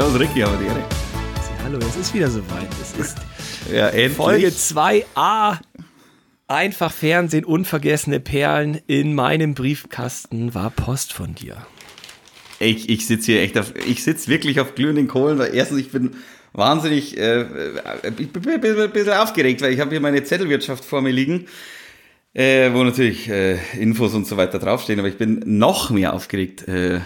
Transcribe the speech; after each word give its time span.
Servus 0.00 0.18
Ricky, 0.18 0.42
aber 0.42 0.56
die 0.56 0.64
Ehre. 0.64 0.82
Hallo, 1.62 1.78
es 1.78 1.94
ist 1.94 2.14
wieder 2.14 2.30
soweit. 2.30 2.68
Es 2.80 2.98
ist 2.98 3.18
Ja. 3.70 3.90
Folge 4.08 4.48
2a. 4.48 5.58
Einfach 6.48 6.90
Fernsehen, 6.90 7.44
unvergessene 7.44 8.18
Perlen. 8.18 8.80
In 8.86 9.14
meinem 9.14 9.52
Briefkasten 9.52 10.54
war 10.54 10.70
Post 10.70 11.12
von 11.12 11.34
dir. 11.34 11.66
Ich, 12.60 12.88
ich 12.88 13.06
sitze 13.06 13.32
hier 13.32 13.42
echt 13.42 13.58
auf, 13.58 13.74
ich 13.86 14.02
sitze 14.02 14.28
wirklich 14.28 14.58
auf 14.58 14.74
glühenden 14.74 15.06
Kohlen, 15.06 15.38
weil 15.38 15.54
erstens, 15.54 15.80
ich 15.80 15.92
bin 15.92 16.12
wahnsinnig, 16.54 17.18
äh, 17.18 17.42
ich 18.16 18.32
bin 18.32 18.48
ein 18.48 18.60
bisschen, 18.62 18.90
bisschen 18.92 19.12
aufgeregt, 19.12 19.60
weil 19.60 19.74
ich 19.74 19.80
habe 19.80 19.90
hier 19.90 20.00
meine 20.00 20.24
Zettelwirtschaft 20.24 20.82
vor 20.82 21.02
mir 21.02 21.12
liegen, 21.12 21.44
äh, 22.32 22.72
wo 22.72 22.82
natürlich 22.84 23.28
äh, 23.28 23.58
Infos 23.78 24.14
und 24.14 24.26
so 24.26 24.38
weiter 24.38 24.58
draufstehen, 24.58 24.98
aber 24.98 25.08
ich 25.08 25.18
bin 25.18 25.42
noch 25.44 25.90
mehr 25.90 26.14
aufgeregt. 26.14 26.66
Äh, 26.68 27.00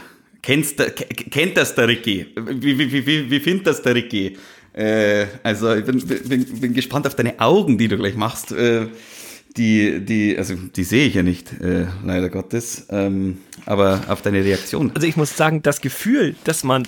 kennst, 0.45 0.83
kennt 1.31 1.57
das 1.57 1.75
der 1.75 1.89
Ricky? 1.89 2.27
Wie, 2.37 2.79
wie, 2.79 2.93
wie, 2.93 3.07
wie, 3.07 3.31
wie 3.31 3.41
findet 3.41 3.67
das 3.67 3.83
der 3.83 3.95
Ricky? 3.95 4.37
Äh, 4.73 5.27
also 5.43 5.75
ich 5.75 5.85
bin, 5.85 5.99
bin, 6.29 6.61
bin 6.61 6.75
gespannt 6.75 7.07
auf 7.07 7.15
deine 7.15 7.41
Augen, 7.41 7.79
die 7.79 7.89
du 7.89 7.97
gleich 7.97 8.15
machst. 8.15 8.53
Äh, 8.53 8.89
die, 9.57 10.05
die, 10.05 10.37
also 10.37 10.55
die 10.55 10.85
sehe 10.85 11.07
ich 11.07 11.15
ja 11.15 11.23
nicht, 11.23 11.53
äh, 11.61 11.87
leider 12.05 12.29
Gottes. 12.29 12.87
Ähm, 12.91 13.39
aber 13.67 14.03
auf 14.09 14.21
deine 14.21 14.45
Reaktion. 14.45 14.91
Also 14.95 15.07
ich 15.07 15.17
muss 15.17 15.37
sagen, 15.37 15.63
das 15.63 15.81
Gefühl, 15.81 16.35
dass 16.45 16.65
man 16.65 16.87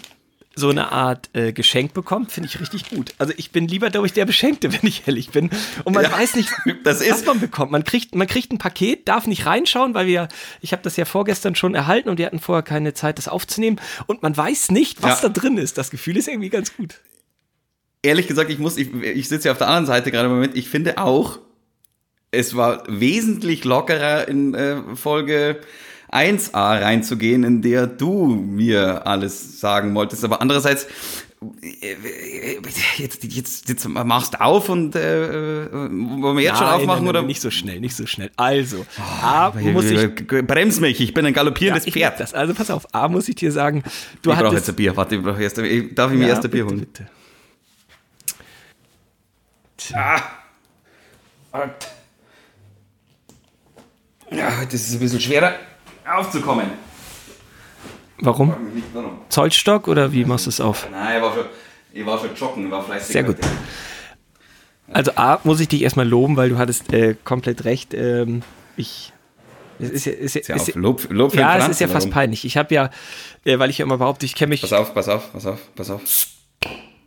so 0.58 0.70
eine 0.70 0.90
Art 0.90 1.28
äh, 1.34 1.52
Geschenk 1.52 1.92
bekommt, 1.92 2.32
finde 2.32 2.48
ich 2.48 2.58
richtig 2.58 2.88
gut. 2.88 3.12
Also 3.18 3.34
ich 3.36 3.50
bin 3.50 3.68
lieber, 3.68 3.90
glaube 3.90 4.06
ich, 4.06 4.14
der 4.14 4.24
Beschenkte, 4.24 4.72
wenn 4.72 4.88
ich 4.88 5.06
ehrlich 5.06 5.28
bin. 5.30 5.50
Und 5.84 5.92
man 5.94 6.02
Ja, 6.04 6.10
weiß 6.12 6.34
nicht, 6.34 6.48
das 6.84 7.00
was 7.00 7.06
ist- 7.18 7.26
man 7.26 7.38
bekommt. 7.40 7.70
Man 7.72 7.84
kriegt, 7.84 8.14
man 8.14 8.26
kriegt 8.26 8.50
ein 8.52 8.58
Paket, 8.58 9.06
darf 9.06 9.26
nicht 9.26 9.44
reinschauen, 9.44 9.92
weil 9.94 10.06
wir, 10.06 10.28
ich 10.62 10.72
habe 10.72 10.82
das 10.82 10.96
ja 10.96 11.04
vorgestern 11.04 11.54
schon 11.54 11.74
erhalten 11.74 12.08
und 12.08 12.16
wir 12.18 12.24
hatten 12.26 12.40
vorher 12.40 12.62
keine 12.62 12.94
Zeit, 12.94 13.18
das 13.18 13.28
aufzunehmen. 13.28 13.78
Und 14.06 14.22
man 14.22 14.34
weiß 14.36 14.70
nicht, 14.70 15.02
was 15.02 15.20
Ja. 15.22 15.28
da 15.28 15.40
drin 15.40 15.58
ist. 15.58 15.76
Das 15.78 15.90
Gefühl 15.90 16.16
ist 16.16 16.26
irgendwie 16.26 16.48
ganz 16.50 16.74
gut. 16.74 17.00
ehrlich 18.02 18.26
gesagt, 18.26 18.50
ich 18.50 18.58
muss, 18.58 18.78
ich, 18.78 18.94
ich 18.94 19.28
sitze 19.28 19.48
ja 19.48 19.52
auf 19.52 19.58
der 19.58 19.66
anderen 19.68 19.86
Seite 19.86 20.10
gerade 20.10 20.26
im 20.28 20.34
Moment, 20.34 20.56
ich 20.56 20.68
finde 20.70 20.96
auch, 20.98 21.38
es 22.30 22.56
war 22.56 22.82
wesentlich 22.88 23.64
lockerer 23.64 24.26
in 24.28 24.54
äh, 24.54 24.96
Folge 24.96 25.60
1a 26.16 26.82
reinzugehen, 26.82 27.44
in 27.44 27.62
der 27.62 27.86
du 27.86 28.26
mir 28.26 29.06
alles 29.06 29.60
sagen 29.60 29.94
wolltest. 29.94 30.24
Aber 30.24 30.40
andererseits, 30.40 30.86
äh, 31.62 31.94
jetzt, 32.96 33.24
jetzt, 33.24 33.68
jetzt 33.68 33.88
machst 33.88 34.34
du 34.34 34.40
auf 34.40 34.68
und 34.68 34.94
äh, 34.96 35.64
äh, 35.64 35.70
wollen 35.72 36.36
wir 36.36 36.44
jetzt 36.44 36.58
schon 36.58 36.66
Nein, 36.66 36.74
aufmachen 36.80 37.04
nein, 37.04 37.12
nein, 37.12 37.20
oder? 37.20 37.22
Nicht 37.22 37.40
so 37.40 37.50
schnell, 37.50 37.80
nicht 37.80 37.94
so 37.94 38.06
schnell. 38.06 38.30
Also, 38.36 38.86
A, 39.22 39.52
muss 39.72 39.84
ich. 39.90 40.14
Brems 40.26 40.80
mich, 40.80 41.00
ich 41.00 41.12
bin 41.12 41.26
ein 41.26 41.34
galoppierendes 41.34 41.86
ich 41.86 41.92
Pferd. 41.94 42.18
das, 42.20 42.32
also 42.34 42.54
pass 42.54 42.70
auf, 42.70 42.86
A, 42.94 43.08
muss 43.08 43.28
ich 43.28 43.34
dir 43.36 43.52
sagen, 43.52 43.82
du 44.22 44.32
ich 44.32 44.38
brauche 44.38 44.54
jetzt 44.56 44.68
ein 44.68 44.74
Bier. 44.74 44.96
Warte, 44.96 45.16
ich 45.16 45.22
brauche 45.22 45.42
erst 45.42 45.58
ein, 45.58 45.94
darf 45.94 46.10
ich 46.10 46.18
mir 46.18 46.24
Ja, 46.24 46.30
erst 46.34 46.44
ein 46.44 46.50
Bier 46.50 46.64
holen? 46.64 46.80
bitte. 46.80 47.06
Ja, 54.30 54.64
das 54.64 54.74
ist 54.74 54.94
ein 54.94 55.00
bisschen 55.00 55.20
schwerer 55.20 55.54
aufzukommen. 56.06 56.70
Warum? 58.18 58.54
Zollstock 59.28 59.88
oder 59.88 60.12
wie 60.12 60.24
machst 60.24 60.46
du 60.46 60.50
es 60.50 60.60
auf? 60.60 60.88
Nein, 60.90 61.16
ich 61.16 61.22
war 61.22 61.34
schon, 61.34 61.44
ich 61.92 62.06
war 62.06 62.18
schon 62.18 62.34
joggen, 62.34 62.66
ich 62.66 62.70
war 62.70 62.82
fleißig. 62.82 63.12
Sehr 63.12 63.24
gut. 63.24 63.36
Also 64.92 65.12
A, 65.16 65.40
muss 65.44 65.60
ich 65.60 65.68
dich 65.68 65.82
erstmal 65.82 66.08
loben, 66.08 66.36
weil 66.36 66.48
du 66.48 66.58
hattest 66.58 66.92
äh, 66.92 67.16
komplett 67.24 67.64
recht. 67.64 67.92
Ähm, 67.92 68.42
ich. 68.76 69.12
Es 69.78 69.90
ist 69.90 70.06
ja, 70.06 70.12
ist 70.12 70.34
ja, 70.34 70.54
ist 70.54 70.68
ja, 70.68 70.74
Lob, 70.76 71.06
Lob 71.10 71.34
ja 71.34 71.58
es 71.58 71.68
ist 71.68 71.80
ja 71.80 71.88
fast 71.88 72.06
warum? 72.06 72.14
peinlich. 72.14 72.46
Ich 72.46 72.56
habe 72.56 72.74
ja, 72.74 72.90
äh, 73.44 73.58
weil 73.58 73.68
ich 73.68 73.76
ja 73.76 73.84
immer 73.84 73.98
behaupte, 73.98 74.24
ich 74.24 74.34
kenne 74.34 74.50
mich, 74.50 74.62
Pass 74.62 74.72
auf, 74.72 74.94
pass 74.94 75.08
auf, 75.08 75.32
pass 75.32 75.44
auf, 75.44 75.60
pass 75.74 75.90
auf. 75.90 76.00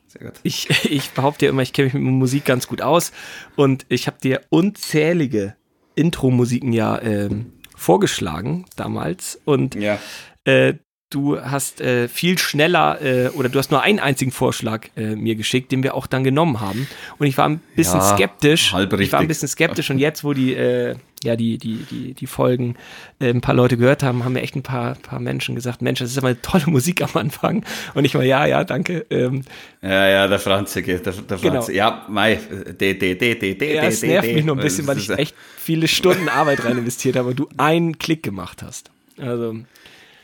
Sehr 0.08 0.28
gut. 0.28 0.34
ich, 0.44 0.70
ich 0.86 1.10
behaupte 1.12 1.46
ja 1.46 1.52
immer, 1.52 1.64
ich 1.64 1.74
kenne 1.74 1.86
mich 1.86 1.96
mit 1.96 2.04
Musik 2.04 2.46
ganz 2.46 2.68
gut 2.68 2.84
aus 2.84 3.12
und 3.56 3.88
ich 3.90 4.06
habe 4.06 4.18
dir 4.22 4.42
unzählige 4.50 5.56
Intro-Musiken 5.96 6.72
ja 6.72 7.02
ähm, 7.02 7.54
vorgeschlagen 7.80 8.66
damals 8.76 9.40
und 9.46 9.76
Ja. 9.76 9.98
äh, 10.44 10.74
du 11.10 11.42
hast 11.42 11.82
äh, 11.82 12.08
viel 12.08 12.38
schneller 12.38 13.02
äh, 13.02 13.30
oder 13.30 13.50
du 13.50 13.58
hast 13.58 13.72
nur 13.72 13.82
einen 13.82 14.00
einzigen 14.00 14.32
Vorschlag 14.32 14.88
äh, 14.96 15.16
mir 15.16 15.36
geschickt, 15.36 15.72
den 15.72 15.82
wir 15.82 15.96
auch 15.96 16.06
dann 16.08 16.24
genommen 16.24 16.60
haben. 16.60 16.88
Und 17.18 17.26
ich 17.26 17.38
war 17.38 17.50
ein 17.50 17.60
bisschen 17.76 18.00
Ja, 18.00 18.16
skeptisch. 18.16 18.74
halb 18.74 18.94
Ich 19.00 19.12
war 19.12 19.20
ein 19.20 19.28
bisschen 19.28 19.48
skeptisch 19.48 19.90
und 19.90 19.98
jetzt, 20.00 20.24
wo 20.24 20.34
die 20.34 20.54
äh, 20.54 20.96
ja 21.24 21.36
die 21.36 21.58
die 21.58 21.78
die 21.90 22.14
die 22.14 22.28
Folgen 22.28 22.76
äh, 23.20 23.30
ein 23.30 23.42
paar 23.42 23.56
Leute 23.56 23.76
gehört 23.76 24.04
haben, 24.04 24.24
haben 24.24 24.34
mir 24.34 24.42
echt 24.42 24.56
ein 24.56 24.62
paar 24.64 24.96
paar 24.96 25.20
Menschen 25.20 25.56
gesagt, 25.56 25.82
Mensch, 25.82 26.00
das 26.00 26.12
ist 26.12 26.18
aber 26.20 26.28
eine 26.28 26.42
tolle 26.42 26.66
Musik 26.68 27.02
am 27.02 27.10
Anfang. 27.16 27.66
Und 27.96 28.06
ich 28.06 28.14
war 28.14 28.24
ja 28.24 28.46
ja 28.46 28.64
danke. 28.64 29.06
Ähm, 29.10 29.42
Ja, 29.82 30.08
ja, 30.08 30.28
der 30.28 30.40
Franzige, 30.40 31.00
der, 31.00 31.14
der 31.14 31.38
Genau. 31.38 31.54
Franz. 31.64 31.68
Ja, 31.70 32.06
mei, 32.08 32.40
de, 32.80 32.94
de, 32.94 33.16
de, 33.16 33.36
de, 33.36 33.56
de, 33.56 33.76
ja, 33.76 33.84
es 33.86 34.02
de, 34.02 34.10
nervt 34.10 34.28
de. 34.28 34.36
mich 34.36 34.46
nur 34.46 34.56
ein 34.58 34.62
bisschen, 34.62 34.86
weil 34.86 34.96
Das 34.96 35.10
ich 35.10 35.18
echt 35.18 35.36
viele 35.58 35.88
Stunden 35.88 36.30
Arbeit 36.30 36.64
rein 36.64 36.78
investiert 36.78 37.16
habe 37.16 37.30
und 37.30 37.40
du 37.40 37.50
einen 37.58 37.98
Klick 37.98 38.22
gemacht 38.22 38.62
hast. 38.64 38.92
Also 39.18 39.56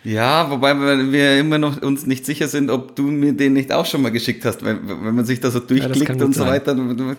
Ja, 0.05 0.51
wobei 0.51 0.79
wir 1.11 1.39
immer 1.39 1.57
noch 1.57 1.81
uns 1.81 2.05
nicht 2.05 2.25
sicher 2.25 2.47
sind, 2.47 2.69
ob 2.69 2.95
du 2.95 3.03
mir 3.03 3.33
den 3.33 3.53
nicht 3.53 3.71
auch 3.71 3.87
schon 3.87 4.03
mal 4.03 4.11
geschickt 4.11 4.45
hast, 4.45 4.63
wenn, 4.63 4.87
wenn 4.87 5.15
man 5.15 5.25
sich 5.25 5.39
da 5.39 5.49
so 5.49 5.59
durchklickt 5.59 6.11
gut 6.13 6.21
und 6.21 6.33
so 6.35 6.43
sein. 6.43 6.53
weiter. 6.53 7.17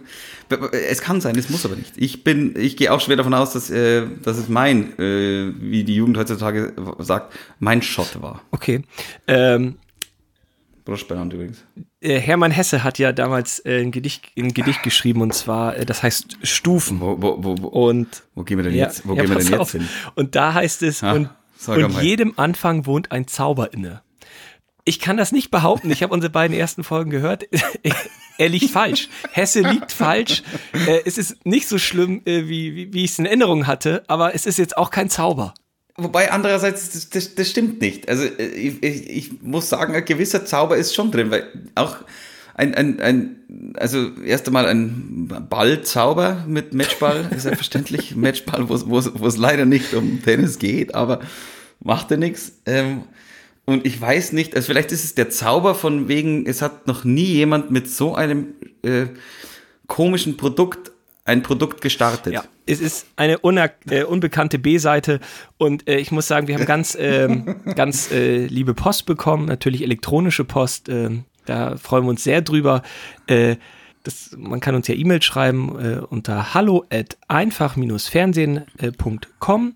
Es 0.88 1.00
kann 1.00 1.20
sein, 1.20 1.36
es 1.36 1.50
muss 1.50 1.64
aber 1.66 1.74
nicht. 1.74 1.92
Ich 1.96 2.22
bin, 2.22 2.54
ich 2.56 2.76
gehe 2.76 2.92
auch 2.92 3.00
schwer 3.00 3.16
davon 3.16 3.34
aus, 3.34 3.52
dass, 3.52 3.70
äh, 3.70 4.06
dass 4.22 4.38
es 4.38 4.48
mein, 4.48 4.96
äh, 5.00 5.52
wie 5.58 5.82
die 5.82 5.96
Jugend 5.96 6.16
heutzutage 6.16 6.74
sagt, 7.00 7.34
mein 7.58 7.82
Shot 7.82 8.22
war. 8.22 8.42
okay. 8.52 8.82
Ähm, 9.26 9.74
benannt 11.08 11.32
übrigens. 11.32 11.64
äh, 12.00 12.20
Hermann 12.20 12.52
Hesse 12.52 12.84
hat 12.84 13.00
ja 13.00 13.10
damals 13.10 13.58
äh, 13.64 13.82
ein, 13.82 13.90
Gedicht, 13.90 14.30
ein 14.38 14.54
Gedicht 14.54 14.84
geschrieben 14.84 15.20
und 15.22 15.34
zwar, 15.34 15.76
äh, 15.76 15.84
das 15.84 16.04
heißt 16.04 16.38
Stufen. 16.44 17.00
Wo, 17.00 17.20
wo, 17.20 17.42
wo, 17.42 17.56
wo, 17.60 17.66
Und 17.66 18.22
wo 18.36 18.44
gehen 18.44 18.58
wir 18.58 18.64
denn 18.64 18.74
ja, 18.74 18.86
jetzt, 18.86 19.06
wo 19.08 19.14
ja, 19.14 19.22
gehen 19.22 19.30
wir 19.32 19.38
denn 19.40 19.58
jetzt 19.58 19.72
hin? 19.72 19.88
Und 20.14 20.36
da 20.36 20.54
heißt 20.54 20.84
es, 20.84 21.02
Ah, 21.02 21.14
und, 21.14 21.28
sag 21.56 21.78
und 21.78 22.02
jedem 22.02 22.34
Anfang 22.36 22.86
wohnt 22.86 23.12
ein 23.12 23.26
Zauber 23.26 23.72
inne. 23.72 24.02
Ich 24.84 25.00
kann 25.00 25.16
das 25.16 25.32
nicht 25.32 25.50
behaupten. 25.50 25.90
Ich 25.90 26.02
habe 26.02 26.14
unsere 26.14 26.30
beiden 26.30 26.56
ersten 26.56 26.84
Folgen 26.84 27.10
gehört. 27.10 27.44
er 28.38 28.48
liegt 28.48 28.70
falsch. 28.70 29.08
Hesse 29.32 29.60
liegt 29.60 29.90
falsch. 29.90 30.44
Äh, 30.86 31.00
es 31.04 31.18
ist 31.18 31.44
nicht 31.44 31.66
so 31.66 31.78
schlimm, 31.78 32.22
äh, 32.24 32.48
wie, 32.48 32.76
wie, 32.76 32.92
wie 32.92 33.04
ich 33.04 33.10
es 33.10 33.18
in 33.18 33.26
Erinnerung 33.26 33.66
hatte, 33.66 34.04
aber 34.06 34.34
es 34.34 34.46
ist 34.46 34.58
jetzt 34.58 34.76
auch 34.76 34.90
kein 34.90 35.10
Zauber. 35.10 35.54
Wobei 35.96 36.30
andererseits, 36.30 36.90
das, 36.90 37.10
das, 37.10 37.34
das 37.34 37.50
stimmt 37.50 37.80
nicht. 37.80 38.08
Also 38.08 38.24
äh, 38.24 38.46
ich, 38.46 38.82
ich, 38.82 39.10
ich 39.10 39.42
muss 39.42 39.68
sagen, 39.68 39.94
ein 39.94 40.04
gewisser 40.04 40.44
Zauber 40.44 40.76
ist 40.76 40.94
schon 40.94 41.10
drin, 41.10 41.30
weil 41.30 41.48
auch 41.74 41.96
ein, 42.58 42.74
ein, 42.74 43.00
ein 43.00 43.74
also 43.76 44.10
erst 44.24 44.46
einmal 44.46 44.66
ein 44.66 45.28
Ballzauber 45.50 46.44
mit 46.48 46.72
Matchball, 46.72 47.28
ist 47.36 47.44
ja 47.44 47.54
verständlich. 47.54 48.16
Matchball, 48.16 48.68
wo 48.68 48.98
es- 48.98 49.36
leider 49.36 49.66
nicht 49.66 49.92
um 49.94 50.22
Tennis 50.22 50.58
geht, 50.58 50.94
aber 50.94 51.20
macht 51.80 52.10
ja 52.10 52.16
nichts. 52.16 52.52
Ähm, 52.64 53.02
und 53.66 53.84
ich 53.84 54.00
weiß 54.00 54.32
nicht, 54.32 54.54
also 54.56 54.66
vielleicht 54.66 54.90
ist 54.92 55.04
es 55.04 55.14
der 55.14 55.28
Zauber 55.28 55.74
von 55.74 56.08
wegen, 56.08 56.46
es 56.46 56.62
hat 56.62 56.86
noch 56.86 57.04
nie 57.04 57.24
jemand 57.26 57.70
mit 57.70 57.90
so 57.90 58.14
einem 58.14 58.54
äh, 58.82 59.06
komischen 59.86 60.36
Produkt 60.36 60.92
ein 61.24 61.42
Produkt 61.42 61.80
gestartet. 61.80 62.32
Ja, 62.32 62.44
es 62.66 62.80
ist 62.80 63.06
eine 63.16 63.38
äh, 63.90 64.04
unbekannte 64.04 64.58
B-Seite 64.60 65.20
und 65.58 65.88
äh, 65.88 65.98
ich 65.98 66.12
muss 66.12 66.28
sagen, 66.28 66.46
wir 66.46 66.54
haben 66.54 66.64
ganz, 66.66 66.96
ähm, 66.98 67.56
ganz 67.74 68.12
äh, 68.12 68.46
liebe 68.46 68.74
Post 68.74 69.04
bekommen, 69.06 69.46
natürlich 69.46 69.82
elektronische 69.82 70.44
Post. 70.44 70.88
Da 71.46 71.76
freuen 71.76 72.04
wir 72.04 72.10
uns 72.10 72.22
sehr 72.24 72.42
drüber. 72.42 72.82
Äh, 73.26 73.56
das, 74.02 74.32
man 74.36 74.60
kann 74.60 74.74
uns 74.74 74.88
ja 74.88 74.94
E-Mail 74.94 75.22
schreiben 75.22 75.78
äh, 75.78 75.98
unter 75.98 76.52
hallo 76.54 76.84
at 76.90 77.16
einfach-fernsehen.com 77.28 79.74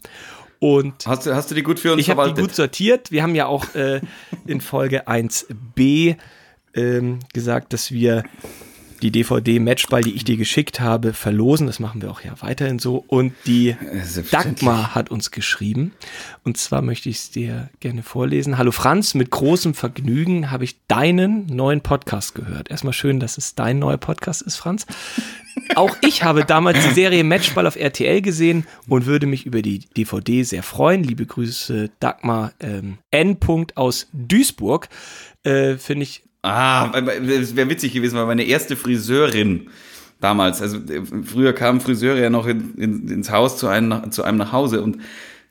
und 0.61 1.07
Hast, 1.07 1.27
du, 1.27 1.35
hast 1.35 1.51
du 1.51 1.55
die 1.55 1.63
gut 1.63 1.81
für 1.81 1.95
uns 1.95 2.03
ich 2.03 2.11
habe 2.11 2.31
die 2.33 2.41
gut 2.41 2.55
sortiert. 2.55 3.11
Wir 3.11 3.23
haben 3.23 3.35
ja 3.35 3.47
auch 3.47 3.75
äh, 3.75 4.01
in 4.47 4.61
Folge 4.61 5.09
1b 5.09 6.17
ähm, 6.75 7.19
gesagt, 7.33 7.73
dass 7.73 7.91
wir 7.91 8.25
die 9.03 9.11
DVD 9.11 9.59
Matchball, 9.59 10.03
die 10.03 10.15
ich 10.15 10.25
dir 10.25 10.37
geschickt 10.37 10.81
habe, 10.81 11.13
verlosen. 11.13 11.67
Das 11.67 11.81
machen 11.81 12.03
wir 12.03 12.11
auch 12.11 12.21
ja 12.21 12.35
weiterhin 12.41 12.79
so. 12.79 13.05
Und 13.07 13.33
die 13.47 13.77
selbstverständlich. 14.03 14.61
Dagmar 14.61 14.95
hat 14.95 15.11
uns 15.11 15.31
geschrieben. 15.31 15.93
Und 16.45 16.57
zwar 16.57 16.83
möchte 16.83 17.09
ich 17.09 17.17
es 17.17 17.31
dir 17.31 17.71
gerne 17.81 18.03
vorlesen. 18.03 18.59
Hallo 18.59 18.73
Franz, 18.73 19.15
mit 19.15 19.31
großem 19.31 19.75
Vergnügen 19.75 20.51
habe 20.51 20.65
ich 20.65 20.77
deinen 20.87 21.47
neuen 21.47 21.81
Podcast 21.81 22.35
gehört. 22.35 22.71
Erstmal 22.71 22.93
schön, 22.93 23.21
dass 23.21 23.39
es 23.39 23.55
dein 23.55 23.79
neuer 23.79 23.99
Podcast 23.99 24.43
ist, 24.43 24.57
Franz. 24.57 24.87
Auch 25.75 25.97
ich 26.03 26.23
habe 26.23 26.45
damals 26.45 26.83
die 26.87 26.95
Serie 26.95 27.25
Matchball 27.25 27.67
auf 27.67 27.77
RTL 27.77 28.23
gesehen 28.23 28.67
und 28.89 29.07
würde 29.07 29.27
mich 29.27 29.47
über 29.47 29.63
die 29.63 29.81
DVD 29.81 30.43
sehr 30.43 30.63
freuen. 30.63 31.03
Liebe 31.03 31.27
Grüße, 31.27 31.91
Dagmar 32.01 32.53
ähm, 32.61 32.99
N. 33.11 33.37
aus 33.75 34.09
Duisburg. 34.13 34.89
Äh, 35.43 35.77
Finde 35.77 36.05
ich 36.05 36.23
Ah, 36.43 36.91
es 36.95 37.55
wäre 37.57 37.69
witzig 37.69 37.93
gewesen, 37.93 38.17
weil 38.19 38.27
meine 38.27 38.45
erste 38.45 38.77
Friseurin 38.77 39.69
damals, 40.21 40.63
also 40.63 40.79
äh, 40.79 41.03
früher 41.25 41.53
kamen 41.53 41.81
Friseure 41.81 42.19
ja 42.19 42.31
noch 42.31 42.47
in, 42.47 42.75
in, 42.77 43.09
ins 43.09 43.31
Haus 43.31 43.57
zu 43.59 43.69
einem, 43.69 43.89
nach- 43.89 44.11
zu 44.11 44.23
einem 44.23 44.39
nach 44.39 44.53
Hause 44.53 44.83
und 44.83 44.99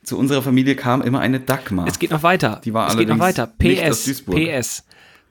zu 0.03 0.18
unserer 0.18 0.41
Familie 0.41 0.75
kam 0.75 1.01
immer 1.01 1.19
eine 1.19 1.39
Dagmar. 1.39 1.88
Es 1.88 2.00
geht 2.00 2.12
noch 2.12 2.24
weiter. 2.24 2.62
Die 2.63 2.74
war 2.74 2.88
es 2.88 2.97
geht 2.97 3.07
noch 3.09 3.19
weiter. 3.19 3.47
PS. 3.47 4.24
PS. 4.24 4.83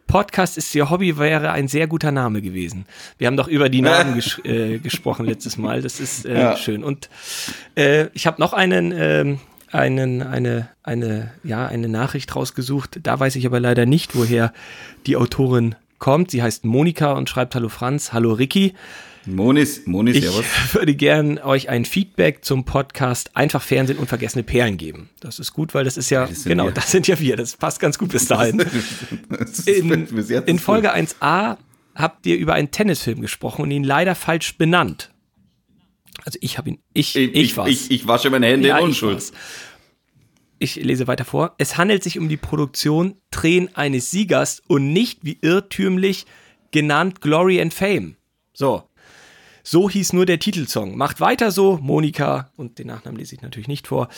Podcast 0.06 0.56
ist 0.56 0.74
Ihr 0.74 0.88
Hobby 0.90 1.18
wäre 1.18 1.52
ein 1.52 1.68
sehr 1.68 1.86
guter 1.86 2.12
Name 2.12 2.40
gewesen. 2.40 2.86
Wir 3.18 3.26
haben 3.26 3.36
doch 3.36 3.48
über 3.48 3.68
die 3.68 3.82
Namen 3.82 4.14
ges 4.16 4.40
äh, 4.44 4.78
gesprochen 4.78 5.26
letztes 5.26 5.58
Mal. 5.58 5.82
Das 5.82 6.00
ist 6.00 6.24
äh, 6.24 6.38
ja. 6.40 6.56
schön. 6.56 6.82
Und 6.84 7.08
äh, 7.76 8.06
ich 8.14 8.26
habe 8.26 8.40
noch 8.40 8.52
einen, 8.52 8.92
ähm, 8.96 9.38
einen, 9.72 10.22
eine, 10.22 10.68
eine, 10.82 11.32
ja, 11.44 11.66
eine 11.66 11.88
Nachricht 11.88 12.34
rausgesucht. 12.34 13.00
Da 13.02 13.18
weiß 13.18 13.36
ich 13.36 13.46
aber 13.46 13.60
leider 13.60 13.86
nicht, 13.86 14.16
woher 14.16 14.52
die 15.06 15.16
Autorin 15.16 15.74
kommt. 15.98 16.30
Sie 16.30 16.42
heißt 16.42 16.64
Monika 16.64 17.12
und 17.12 17.28
schreibt 17.28 17.54
Hallo 17.54 17.68
Franz, 17.68 18.12
Hallo 18.12 18.32
Ricky. 18.32 18.74
Monis, 19.26 19.86
Monis, 19.86 20.16
ich 20.16 20.24
servus. 20.24 20.44
würde 20.72 20.94
gern 20.94 21.38
euch 21.38 21.68
ein 21.68 21.84
Feedback 21.84 22.44
zum 22.44 22.64
Podcast 22.64 23.36
Einfach 23.36 23.62
Fernsehen 23.62 23.98
und 23.98 24.08
vergessene 24.08 24.42
Perlen 24.42 24.78
geben. 24.78 25.10
Das 25.20 25.38
ist 25.38 25.52
gut, 25.52 25.74
weil 25.74 25.84
das 25.84 25.96
ist 25.96 26.10
ja, 26.10 26.26
das 26.26 26.44
genau, 26.44 26.66
wir. 26.66 26.72
das 26.72 26.90
sind 26.90 27.06
ja 27.08 27.18
wir. 27.20 27.36
Das 27.36 27.56
passt 27.56 27.80
ganz 27.80 27.98
gut 27.98 28.10
bis 28.10 28.26
dahin. 28.26 28.60
in, 29.66 30.06
in 30.46 30.58
Folge 30.58 30.94
1a 30.94 31.58
habt 31.94 32.26
ihr 32.26 32.36
über 32.36 32.54
einen 32.54 32.70
Tennisfilm 32.70 33.20
gesprochen 33.20 33.62
und 33.62 33.70
ihn 33.70 33.84
leider 33.84 34.14
falsch 34.14 34.56
benannt. 34.56 35.10
Also 36.28 36.40
ich 36.42 36.58
habe 36.58 36.68
ihn, 36.68 36.78
ich, 36.92 37.16
ich, 37.16 37.34
ich, 37.34 37.56
war's. 37.56 37.70
ich, 37.70 37.90
ich 37.90 38.06
wasche 38.06 38.28
meine 38.28 38.48
Hände 38.48 38.68
ja, 38.68 38.76
in 38.76 38.84
Unschuld. 38.84 39.32
Ich, 40.58 40.76
ich 40.76 40.84
lese 40.84 41.06
weiter 41.06 41.24
vor. 41.24 41.54
Es 41.56 41.78
handelt 41.78 42.02
sich 42.02 42.18
um 42.18 42.28
die 42.28 42.36
Produktion 42.36 43.14
Tränen 43.30 43.74
eines 43.74 44.10
Siegers 44.10 44.60
und 44.68 44.92
nicht 44.92 45.20
wie 45.22 45.38
irrtümlich 45.40 46.26
genannt 46.70 47.22
Glory 47.22 47.62
and 47.62 47.72
Fame. 47.72 48.16
So, 48.52 48.82
so 49.62 49.88
hieß 49.88 50.12
nur 50.12 50.26
der 50.26 50.38
Titelsong. 50.38 50.98
Macht 50.98 51.22
weiter 51.22 51.50
so, 51.50 51.78
Monika, 51.80 52.50
und 52.58 52.78
den 52.78 52.88
Nachnamen 52.88 53.18
lese 53.18 53.34
ich 53.34 53.40
natürlich 53.40 53.68
nicht 53.68 53.86
vor. 53.86 54.10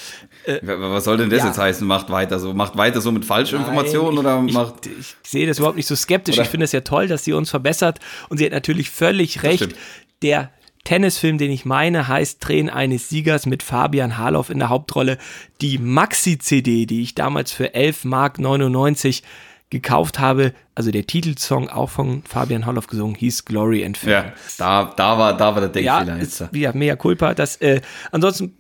Äh, 0.47 0.59
Was 0.65 1.05
soll 1.05 1.17
denn 1.17 1.31
das 1.31 1.39
ja. 1.39 1.47
jetzt 1.47 1.59
heißen, 1.59 1.87
macht 1.87 2.11
weiter 2.11 2.41
so? 2.41 2.55
Macht 2.55 2.77
weiter 2.77 3.01
so 3.01 3.13
mit 3.13 3.25
Falschinformationen 3.25 4.19
oder 4.19 4.43
ich, 4.45 4.53
macht. 4.53 4.87
Ich, 4.87 4.99
ich, 4.99 5.31
sehe 5.31 5.47
das 5.47 5.59
überhaupt 5.61 5.77
nicht 5.77 5.87
so 5.87 5.95
skeptisch. 5.95 6.35
Oder? 6.35 6.43
Ich 6.43 6.51
finde 6.51 6.65
es 6.65 6.73
ja 6.73 6.81
toll, 6.81 7.07
dass 7.07 7.23
sie 7.23 7.35
uns 7.35 7.51
verbessert 7.51 8.01
und 8.31 8.39
sie 8.39 8.47
hat 8.47 8.53
natürlich 8.53 8.91
völlig 8.91 9.45
recht. 9.45 9.77
Der 10.23 10.51
Tennisfilm, 10.85 11.39
den 11.39 11.51
ich 11.51 11.65
meine, 11.65 12.09
heißt 12.09 12.41
Tränen 12.41 12.71
eines 12.71 13.09
Siegers 13.09 13.47
mit 13.47 13.63
Fabian 13.63 14.17
Harloff 14.17 14.51
in 14.51 14.59
der 14.59 14.71
Hauptrolle. 14.71 15.19
Die 15.61 15.79
Maxi-CD, 15.79 16.87
die 16.87 17.03
ich 17.03 17.15
damals 17.15 17.53
für 17.53 17.75
11 17.75 18.05
Mark 18.05 18.39
99 18.39 19.23
gekauft 19.71 20.19
habe, 20.19 20.53
also 20.75 20.91
der 20.91 21.07
Titelsong 21.07 21.69
auch 21.69 21.91
von 21.91 22.23
Fabian 22.25 22.67
Holloff 22.67 22.89
gesungen, 22.89 23.15
hieß 23.15 23.45
Glory 23.45 23.85
and 23.85 23.97
Fame. 23.97 24.11
Ja, 24.11 24.33
da, 24.59 24.93
da, 24.97 25.19
war, 25.19 25.37
da 25.37 25.55
war 25.55 25.61
der 25.61 25.71
Denkfehler. 25.71 26.17
Ja, 26.17 26.23
ist, 26.23 26.45
ja, 26.53 26.73
mega 26.73 26.97
culpa. 26.97 27.35
Das, 27.35 27.57
äh, 27.57 27.81
ansonsten 28.11 28.57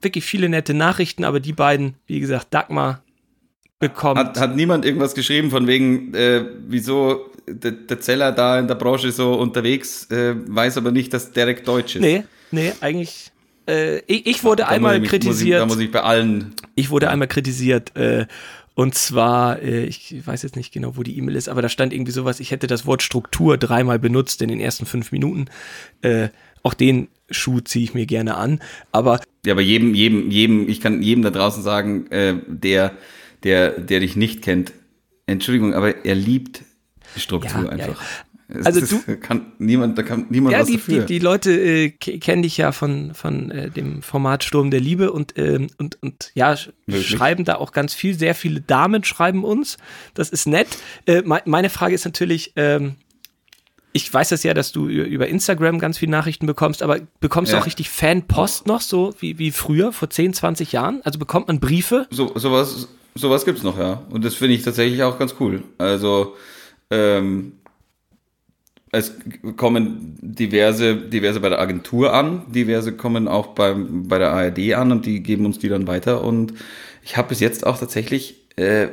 wirklich 0.00 0.24
viele 0.24 0.48
nette 0.48 0.72
Nachrichten, 0.72 1.24
aber 1.24 1.40
die 1.40 1.52
beiden, 1.52 1.94
wie 2.06 2.20
gesagt, 2.20 2.54
Dagmar 2.54 3.02
bekommt. 3.78 4.18
Hat, 4.18 4.38
hat 4.38 4.56
niemand 4.56 4.84
irgendwas 4.84 5.14
geschrieben 5.14 5.50
von 5.50 5.66
wegen, 5.66 6.14
äh, 6.14 6.44
wieso 6.66 7.30
der, 7.46 7.72
der 7.72 8.00
Zeller 8.00 8.32
da 8.32 8.58
in 8.58 8.68
der 8.68 8.74
Branche 8.74 9.12
so 9.12 9.34
unterwegs, 9.34 10.10
äh, 10.10 10.34
weiß 10.46 10.78
aber 10.78 10.92
nicht, 10.92 11.12
dass 11.12 11.32
Derek 11.32 11.64
Deutsch 11.64 11.96
ist? 11.96 12.02
Nee, 12.02 12.24
nee, 12.50 12.72
eigentlich 12.80 13.32
äh, 13.68 13.98
ich, 14.06 14.26
ich, 14.26 14.44
wurde 14.44 14.62
da 14.62 14.68
einmal 14.68 15.02
ich, 15.02 15.08
kritisiert. 15.08 15.34
Muss 15.34 15.42
ich, 15.42 15.50
da 15.50 15.66
muss 15.66 15.78
ich 15.78 15.90
bei 15.90 16.02
allen. 16.02 16.54
Ich 16.74 16.90
wurde 16.90 17.10
einmal 17.10 17.28
kritisiert 17.28 17.96
äh, 17.96 18.26
und 18.74 18.94
zwar, 18.94 19.60
äh, 19.60 19.84
ich 19.84 20.14
weiß 20.24 20.42
jetzt 20.42 20.56
nicht 20.56 20.72
genau, 20.72 20.96
wo 20.96 21.02
die 21.02 21.16
E-Mail 21.18 21.36
ist, 21.36 21.48
aber 21.48 21.62
da 21.62 21.68
stand 21.68 21.92
irgendwie 21.92 22.12
sowas, 22.12 22.40
ich 22.40 22.50
hätte 22.50 22.66
das 22.66 22.86
Wort 22.86 23.02
Struktur 23.02 23.58
dreimal 23.58 23.98
benutzt 23.98 24.42
in 24.42 24.48
den 24.48 24.60
ersten 24.60 24.86
fünf 24.86 25.12
Minuten. 25.12 25.46
Äh, 26.02 26.28
auch 26.62 26.74
den 26.74 27.08
Schuh 27.30 27.60
ziehe 27.60 27.84
ich 27.84 27.94
mir 27.94 28.06
gerne 28.06 28.36
an. 28.36 28.60
Aber. 28.92 29.20
Ja, 29.44 29.52
aber 29.52 29.62
jedem, 29.62 29.94
jedem, 29.94 30.30
jedem, 30.30 30.68
ich 30.68 30.80
kann 30.80 31.02
jedem 31.02 31.22
da 31.22 31.30
draußen 31.30 31.62
sagen, 31.62 32.06
der, 32.48 32.92
der, 33.42 33.78
der 33.78 34.00
dich 34.00 34.16
nicht 34.16 34.42
kennt, 34.42 34.72
Entschuldigung, 35.26 35.74
aber 35.74 36.04
er 36.04 36.14
liebt 36.14 36.62
Struktur 37.16 37.64
ja, 37.64 37.68
einfach. 37.68 38.00
Ja, 38.00 38.06
also 38.64 38.80
das 38.80 38.90
du 38.90 39.16
kann 39.16 39.52
niemand, 39.58 39.98
da 39.98 40.02
kann 40.04 40.26
niemand 40.30 40.52
ja, 40.52 40.60
was 40.60 40.68
die, 40.68 40.76
dafür. 40.76 41.00
Die, 41.00 41.14
die 41.14 41.18
Leute 41.18 41.50
äh, 41.50 41.90
kennen 41.90 42.42
dich 42.42 42.56
ja 42.56 42.70
von 42.70 43.12
von 43.14 43.50
äh, 43.50 43.70
dem 43.70 44.02
Format 44.02 44.44
Sturm 44.44 44.70
der 44.70 44.80
Liebe 44.80 45.12
und 45.12 45.36
ähm, 45.36 45.68
und 45.78 45.98
und 46.00 46.30
ja 46.34 46.56
Wirklich? 46.86 47.08
schreiben 47.08 47.44
da 47.44 47.56
auch 47.56 47.72
ganz 47.72 47.92
viel. 47.92 48.16
Sehr 48.16 48.36
viele 48.36 48.60
Damen 48.60 49.02
schreiben 49.02 49.42
uns. 49.42 49.78
Das 50.14 50.30
ist 50.30 50.46
nett. 50.46 50.68
Äh, 51.06 51.22
meine 51.22 51.70
Frage 51.70 51.94
ist 51.94 52.04
natürlich. 52.04 52.52
Ähm, 52.54 52.94
ich 53.92 54.12
weiß 54.12 54.28
das 54.28 54.42
ja, 54.42 54.52
dass 54.52 54.72
du 54.72 54.88
über 54.88 55.26
Instagram 55.26 55.78
ganz 55.78 55.96
viele 55.96 56.12
Nachrichten 56.12 56.44
bekommst, 56.46 56.82
aber 56.82 57.00
bekommst 57.20 57.50
ja. 57.50 57.56
du 57.56 57.62
auch 57.62 57.66
richtig 57.66 57.88
Fanpost 57.88 58.66
noch, 58.66 58.82
so 58.82 59.14
wie, 59.20 59.38
wie 59.38 59.50
früher, 59.50 59.90
vor 59.90 60.10
10, 60.10 60.34
20 60.34 60.72
Jahren? 60.72 61.00
Also 61.02 61.18
bekommt 61.18 61.48
man 61.48 61.60
Briefe? 61.60 62.06
So, 62.10 62.36
sowas, 62.36 62.88
sowas 63.16 63.44
gibt 63.44 63.58
es 63.58 63.64
noch, 63.64 63.78
ja. 63.78 64.02
Und 64.10 64.24
das 64.24 64.34
finde 64.34 64.54
ich 64.54 64.62
tatsächlich 64.62 65.02
auch 65.02 65.18
ganz 65.18 65.34
cool. 65.40 65.62
Also, 65.78 66.36
ähm, 66.90 67.52
es 68.92 69.14
kommen 69.56 70.16
diverse, 70.20 70.96
diverse 70.96 71.40
bei 71.40 71.48
der 71.48 71.60
Agentur 71.60 72.14
an, 72.14 72.42
diverse 72.52 72.96
kommen 72.96 73.28
auch 73.28 73.48
beim, 73.48 74.08
bei 74.08 74.18
der 74.18 74.30
ARD 74.30 74.74
an 74.74 74.92
und 74.92 75.06
die 75.06 75.22
geben 75.22 75.44
uns 75.44 75.58
die 75.58 75.68
dann 75.68 75.86
weiter. 75.86 76.24
Und 76.24 76.54
ich 77.02 77.16
habe 77.16 77.28
bis 77.28 77.40
jetzt 77.40 77.66
auch 77.66 77.78
tatsächlich 77.78 78.46
äh, 78.56 78.88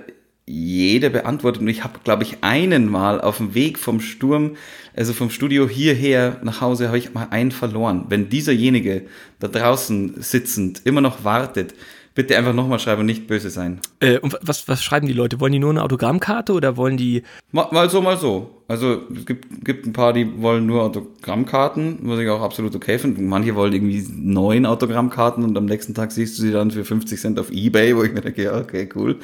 jede 0.45 1.09
beantwortet. 1.09 1.61
Und 1.61 1.67
ich 1.69 1.83
habe, 1.83 1.99
glaube 2.03 2.23
ich, 2.23 2.37
einen 2.41 2.89
Mal 2.89 3.21
auf 3.21 3.37
dem 3.37 3.53
Weg 3.53 3.79
vom 3.79 4.01
Sturm, 4.01 4.57
also 4.95 5.13
vom 5.13 5.29
Studio 5.29 5.67
hierher 5.69 6.39
nach 6.43 6.61
Hause, 6.61 6.87
habe 6.87 6.97
ich 6.97 7.13
mal 7.13 7.27
einen 7.29 7.51
verloren. 7.51 8.05
Wenn 8.09 8.29
dieserjenige 8.29 9.03
da 9.39 9.47
draußen 9.47 10.21
sitzend 10.21 10.81
immer 10.85 11.01
noch 11.01 11.23
wartet, 11.23 11.73
bitte 12.15 12.37
einfach 12.37 12.53
nochmal 12.53 12.79
schreiben 12.79 13.01
und 13.01 13.07
nicht 13.07 13.27
böse 13.27 13.49
sein. 13.49 13.79
Äh, 13.99 14.19
und 14.19 14.37
was, 14.41 14.67
was 14.67 14.83
schreiben 14.83 15.07
die 15.07 15.13
Leute? 15.13 15.39
Wollen 15.39 15.53
die 15.53 15.59
nur 15.59 15.71
eine 15.71 15.83
Autogrammkarte 15.83 16.53
oder 16.53 16.77
wollen 16.77 16.97
die. 16.97 17.23
Mal, 17.51 17.67
mal 17.71 17.89
so, 17.89 18.01
mal 18.01 18.17
so. 18.17 18.63
Also 18.67 19.01
es 19.15 19.25
gibt, 19.25 19.65
gibt 19.65 19.85
ein 19.85 19.93
paar, 19.93 20.13
die 20.13 20.41
wollen 20.41 20.65
nur 20.65 20.83
Autogrammkarten, 20.83 21.99
was 22.03 22.19
ich 22.19 22.29
auch 22.29 22.41
absolut 22.41 22.75
okay 22.75 22.97
finde. 22.97 23.21
Manche 23.21 23.55
wollen 23.55 23.73
irgendwie 23.73 24.05
neun 24.11 24.65
Autogrammkarten 24.65 25.43
und 25.43 25.57
am 25.57 25.65
nächsten 25.65 25.93
Tag 25.93 26.11
siehst 26.11 26.37
du 26.37 26.43
sie 26.43 26.51
dann 26.51 26.71
für 26.71 26.85
50 26.85 27.19
Cent 27.19 27.39
auf 27.39 27.51
Ebay, 27.51 27.95
wo 27.95 28.03
ich 28.03 28.13
mir 28.13 28.21
denke, 28.21 28.43
ja, 28.43 28.57
okay, 28.57 28.87
cool. 28.95 29.19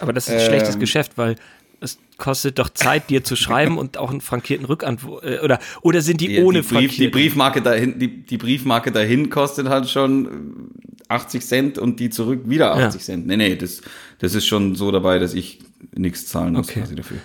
Aber 0.00 0.12
das 0.12 0.28
ist 0.28 0.34
ein 0.34 0.40
ähm, 0.40 0.46
schlechtes 0.46 0.78
Geschäft, 0.78 1.12
weil 1.16 1.36
es 1.80 1.98
kostet 2.16 2.58
doch 2.58 2.68
Zeit, 2.68 3.10
dir 3.10 3.24
zu 3.24 3.34
schreiben 3.34 3.78
und 3.78 3.98
auch 3.98 4.10
einen 4.10 4.20
frankierten 4.20 4.66
Rückantwort. 4.66 5.24
Äh, 5.24 5.40
oder, 5.42 5.58
oder 5.80 6.00
sind 6.00 6.20
die, 6.20 6.28
die 6.28 6.42
ohne 6.42 6.62
die 6.62 6.68
Brief, 6.68 6.96
Die 6.96 7.08
Briefmarke 7.08 7.62
dahin, 7.62 7.98
die, 7.98 8.24
die 8.24 8.38
Briefmarke 8.38 8.92
dahin 8.92 9.30
kostet 9.30 9.68
halt 9.68 9.88
schon 9.88 10.70
80 11.08 11.44
Cent 11.44 11.78
und 11.78 12.00
die 12.00 12.10
zurück 12.10 12.42
wieder 12.44 12.74
80 12.74 13.00
ja. 13.00 13.04
Cent. 13.04 13.26
Nee, 13.26 13.36
nee, 13.36 13.56
das, 13.56 13.82
das 14.18 14.34
ist 14.34 14.46
schon 14.46 14.74
so 14.74 14.90
dabei, 14.90 15.18
dass 15.18 15.34
ich 15.34 15.60
nichts 15.94 16.26
zahlen 16.26 16.54
muss 16.54 16.68
okay. 16.68 16.80
quasi 16.80 16.94
dafür. 16.94 17.18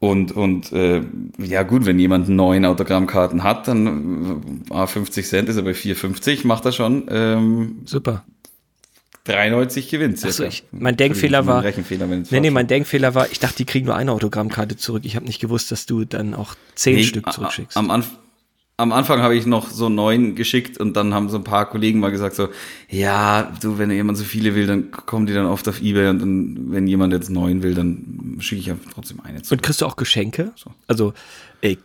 Und, 0.00 0.30
und 0.32 0.72
äh, 0.72 1.02
ja 1.38 1.64
gut, 1.64 1.84
wenn 1.84 1.98
jemand 1.98 2.28
neun 2.28 2.64
Autogrammkarten 2.64 3.42
hat, 3.42 3.66
dann 3.66 4.62
äh, 4.70 4.86
50 4.86 5.26
Cent 5.26 5.48
ist 5.48 5.56
er 5.56 5.62
bei 5.62 5.72
4,50, 5.72 6.46
macht 6.46 6.64
er 6.64 6.72
schon. 6.72 7.06
Ähm, 7.10 7.82
Super. 7.84 8.24
93 9.24 9.88
gewinnt. 9.88 10.24
Achso, 10.24 10.44
ich, 10.44 10.64
mein 10.70 10.96
Denkfehler 10.96 11.46
war. 11.46 11.62
Nee, 11.62 12.40
nee, 12.40 12.50
mein 12.50 12.66
Denkfehler 12.66 13.14
war, 13.14 13.30
ich 13.30 13.40
dachte, 13.40 13.56
die 13.56 13.64
kriegen 13.66 13.86
nur 13.86 13.96
eine 13.96 14.12
Autogrammkarte 14.12 14.76
zurück. 14.76 15.02
Ich 15.04 15.16
habe 15.16 15.26
nicht 15.26 15.40
gewusst, 15.40 15.70
dass 15.70 15.84
du 15.84 16.04
dann 16.04 16.34
auch 16.34 16.54
zehn 16.74 16.96
nee, 16.96 17.02
Stück 17.02 17.30
zurückschickst. 17.32 17.76
Am, 17.76 17.90
Anfang 17.90 18.16
am 18.78 18.92
Anfang 18.92 19.20
habe 19.20 19.34
ich 19.34 19.44
noch 19.44 19.68
so 19.68 19.88
neun 19.88 20.36
geschickt 20.36 20.78
und 20.78 20.96
dann 20.96 21.12
haben 21.12 21.28
so 21.28 21.36
ein 21.36 21.44
paar 21.44 21.68
Kollegen 21.68 21.98
mal 21.98 22.12
gesagt 22.12 22.36
so, 22.36 22.48
ja, 22.88 23.52
du, 23.60 23.76
wenn 23.76 23.90
jemand 23.90 24.16
so 24.16 24.24
viele 24.24 24.54
will, 24.54 24.68
dann 24.68 24.92
kommen 24.92 25.26
die 25.26 25.34
dann 25.34 25.46
oft 25.46 25.68
auf 25.68 25.82
Ebay 25.82 26.08
und 26.08 26.20
dann, 26.20 26.70
wenn 26.70 26.86
jemand 26.86 27.12
jetzt 27.12 27.28
neun 27.28 27.64
will, 27.64 27.74
dann 27.74 28.36
schicke 28.38 28.60
ich 28.60 28.70
einfach 28.70 28.92
trotzdem 28.92 29.20
eine 29.20 29.42
zu. 29.42 29.54
Und 29.54 29.64
kriegst 29.64 29.80
du 29.80 29.86
auch 29.86 29.96
Geschenke? 29.96 30.52
So. 30.54 30.70
Also, 30.86 31.12
äh, 31.60 31.76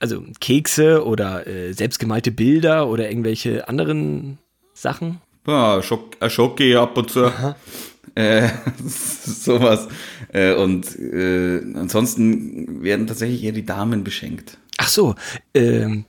also 0.00 0.24
Kekse 0.40 1.06
oder 1.06 1.46
äh, 1.46 1.72
selbstgemalte 1.72 2.32
Bilder 2.32 2.88
oder 2.88 3.08
irgendwelche 3.08 3.68
anderen 3.68 4.38
Sachen? 4.74 5.20
Ja, 5.46 5.80
Schock, 5.80 6.16
äh, 6.20 6.28
Schocke 6.28 6.78
ab 6.78 6.98
und 6.98 7.10
zu. 7.10 7.30
Äh, 8.14 8.50
sowas. 8.84 9.88
Äh, 10.34 10.52
und 10.52 10.98
äh, 10.98 11.62
ansonsten 11.76 12.82
werden 12.82 13.06
tatsächlich 13.06 13.42
eher 13.42 13.52
die 13.52 13.64
Damen 13.64 14.04
beschenkt. 14.04 14.58
Ach 14.76 14.88
so, 14.88 15.14
ähm, 15.54 16.04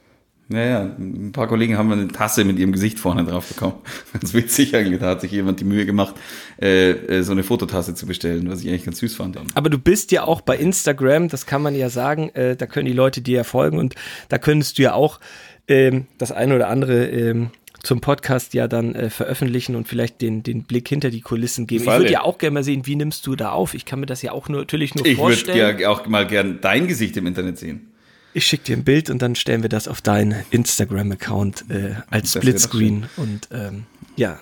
naja, 0.49 0.91
ein 0.97 1.31
paar 1.31 1.47
Kollegen 1.47 1.77
haben 1.77 1.91
eine 1.91 2.09
Tasse 2.09 2.43
mit 2.43 2.59
ihrem 2.59 2.73
Gesicht 2.73 2.99
vorne 2.99 3.23
drauf 3.23 3.47
bekommen. 3.47 3.75
Ganz 4.13 4.33
witzig 4.33 4.75
eigentlich. 4.75 4.99
Da 4.99 5.09
hat 5.09 5.21
sich 5.21 5.31
jemand 5.31 5.59
die 5.59 5.65
Mühe 5.65 5.85
gemacht, 5.85 6.15
äh, 6.61 6.91
äh, 6.91 7.23
so 7.23 7.31
eine 7.31 7.43
Fototasse 7.43 7.95
zu 7.95 8.05
bestellen, 8.05 8.49
was 8.49 8.61
ich 8.61 8.69
eigentlich 8.69 8.85
ganz 8.85 8.99
süß 8.99 9.15
fand. 9.15 9.37
Aber 9.55 9.69
du 9.69 9.77
bist 9.77 10.11
ja 10.11 10.23
auch 10.23 10.41
bei 10.41 10.57
Instagram, 10.57 11.29
das 11.29 11.45
kann 11.45 11.61
man 11.61 11.75
ja 11.75 11.89
sagen, 11.89 12.29
äh, 12.29 12.55
da 12.55 12.65
können 12.65 12.85
die 12.85 12.93
Leute 12.93 13.21
dir 13.21 13.37
ja 13.37 13.43
folgen 13.43 13.77
und 13.77 13.95
da 14.29 14.37
könntest 14.37 14.77
du 14.77 14.83
ja 14.83 14.93
auch 14.93 15.19
ähm, 15.67 16.07
das 16.17 16.31
eine 16.31 16.55
oder 16.55 16.67
andere 16.67 17.07
ähm, 17.07 17.49
zum 17.81 18.01
Podcast 18.01 18.53
ja 18.53 18.67
dann 18.67 18.95
äh, 18.95 19.09
veröffentlichen 19.09 19.75
und 19.75 19.87
vielleicht 19.87 20.21
den, 20.21 20.43
den 20.43 20.63
Blick 20.63 20.87
hinter 20.87 21.09
die 21.09 21.21
Kulissen 21.21 21.67
geben. 21.67 21.85
Fall, 21.85 21.95
ich 21.95 22.03
würde 22.03 22.13
ja 22.13 22.21
auch 22.23 22.37
gerne 22.37 22.55
mal 22.55 22.63
sehen, 22.63 22.85
wie 22.85 22.95
nimmst 22.95 23.27
du 23.27 23.35
da 23.35 23.51
auf? 23.51 23.73
Ich 23.73 23.85
kann 23.85 23.99
mir 23.99 24.05
das 24.05 24.21
ja 24.21 24.31
auch 24.31 24.49
nur, 24.49 24.61
natürlich 24.61 24.95
nur 24.95 25.05
ich 25.05 25.17
vorstellen. 25.17 25.57
Ich 25.57 25.63
würde 25.63 25.81
ja 25.83 25.89
auch 25.89 26.05
mal 26.07 26.27
gern 26.27 26.59
dein 26.61 26.87
Gesicht 26.87 27.15
im 27.17 27.27
Internet 27.27 27.57
sehen. 27.57 27.92
Ich 28.33 28.47
schicke 28.47 28.63
dir 28.63 28.77
ein 28.77 28.83
Bild 28.83 29.09
und 29.09 29.21
dann 29.21 29.35
stellen 29.35 29.61
wir 29.61 29.69
das 29.69 29.87
auf 29.87 30.01
deinen 30.01 30.43
Instagram-Account 30.49 31.65
äh, 31.69 31.95
als 32.09 32.33
Splitscreen. 32.33 33.05
Und 33.15 33.47
ähm, 33.51 33.85
ja. 34.15 34.39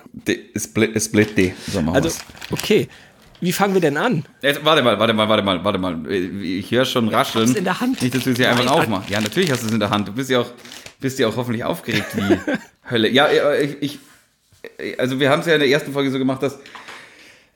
Split, 0.56 1.02
Split 1.02 1.36
D, 1.36 1.54
Also, 1.92 2.10
okay. 2.50 2.88
Wie 3.40 3.52
fangen 3.52 3.74
wir 3.74 3.80
denn 3.80 3.96
an? 3.96 4.24
Jetzt, 4.40 4.64
warte 4.64 4.82
mal, 4.82 4.98
warte 4.98 5.12
mal, 5.12 5.28
warte 5.28 5.42
mal, 5.42 5.64
warte 5.64 5.78
mal. 5.78 6.10
Ich 6.10 6.70
höre 6.70 6.84
schon 6.84 7.08
rascheln. 7.08 7.48
hab's 7.48 7.58
in 7.58 7.64
der 7.64 7.80
Hand. 7.80 8.00
Nicht, 8.00 8.14
dass 8.14 8.22
du 8.24 8.34
sie 8.34 8.46
einfach 8.46 8.64
Nein, 8.64 8.72
aufmachst. 8.72 9.10
Ja, 9.10 9.20
natürlich 9.20 9.50
hast 9.50 9.62
du 9.62 9.66
es 9.66 9.72
in 9.72 9.80
der 9.80 9.90
Hand. 9.90 10.08
Du 10.08 10.12
bist 10.12 10.30
ja 10.30 10.40
auch, 10.40 10.50
bist 11.00 11.18
ja 11.18 11.26
auch 11.26 11.36
hoffentlich 11.36 11.64
aufgeregt 11.64 12.16
wie 12.16 12.38
Hölle. 12.90 13.08
Ja, 13.10 13.26
äh, 13.26 13.64
ich, 13.64 13.82
ich 13.82 13.98
also 14.98 15.18
wir 15.18 15.30
haben 15.30 15.40
es 15.40 15.46
ja 15.46 15.54
in 15.54 15.60
der 15.60 15.68
ersten 15.68 15.92
Folge 15.92 16.10
so 16.10 16.18
gemacht, 16.18 16.42
dass 16.42 16.58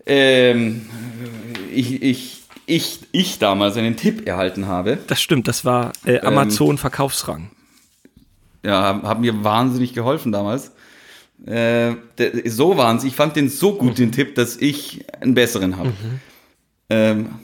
ähm, 0.07 0.87
ich, 1.73 2.03
ich, 2.03 2.43
ich, 2.67 3.01
ich 3.13 3.39
damals 3.39 3.77
einen 3.77 3.97
Tipp 3.97 4.27
erhalten 4.27 4.67
habe. 4.67 4.99
Das 5.07 5.21
stimmt, 5.21 5.49
das 5.49 5.65
war 5.65 5.93
äh, 6.05 6.21
Amazon 6.21 6.79
Verkaufsrang. 6.79 7.51
Ja, 8.65 9.01
haben 9.03 9.21
mir 9.21 9.45
wahnsinnig 9.45 9.95
geholfen 9.95 10.33
damals. 10.33 10.73
Äh, 11.45 11.95
der, 12.19 12.33
so 12.47 12.77
wahnsinnig. 12.77 13.13
Ich 13.13 13.17
fand 13.17 13.37
den 13.37 13.49
so 13.49 13.75
gut, 13.75 13.99
den 13.99 14.11
Tipp, 14.11 14.35
dass 14.35 14.57
ich 14.57 15.05
einen 15.21 15.35
besseren 15.35 15.77
habe. 15.77 15.93
Ähm, 16.91 17.37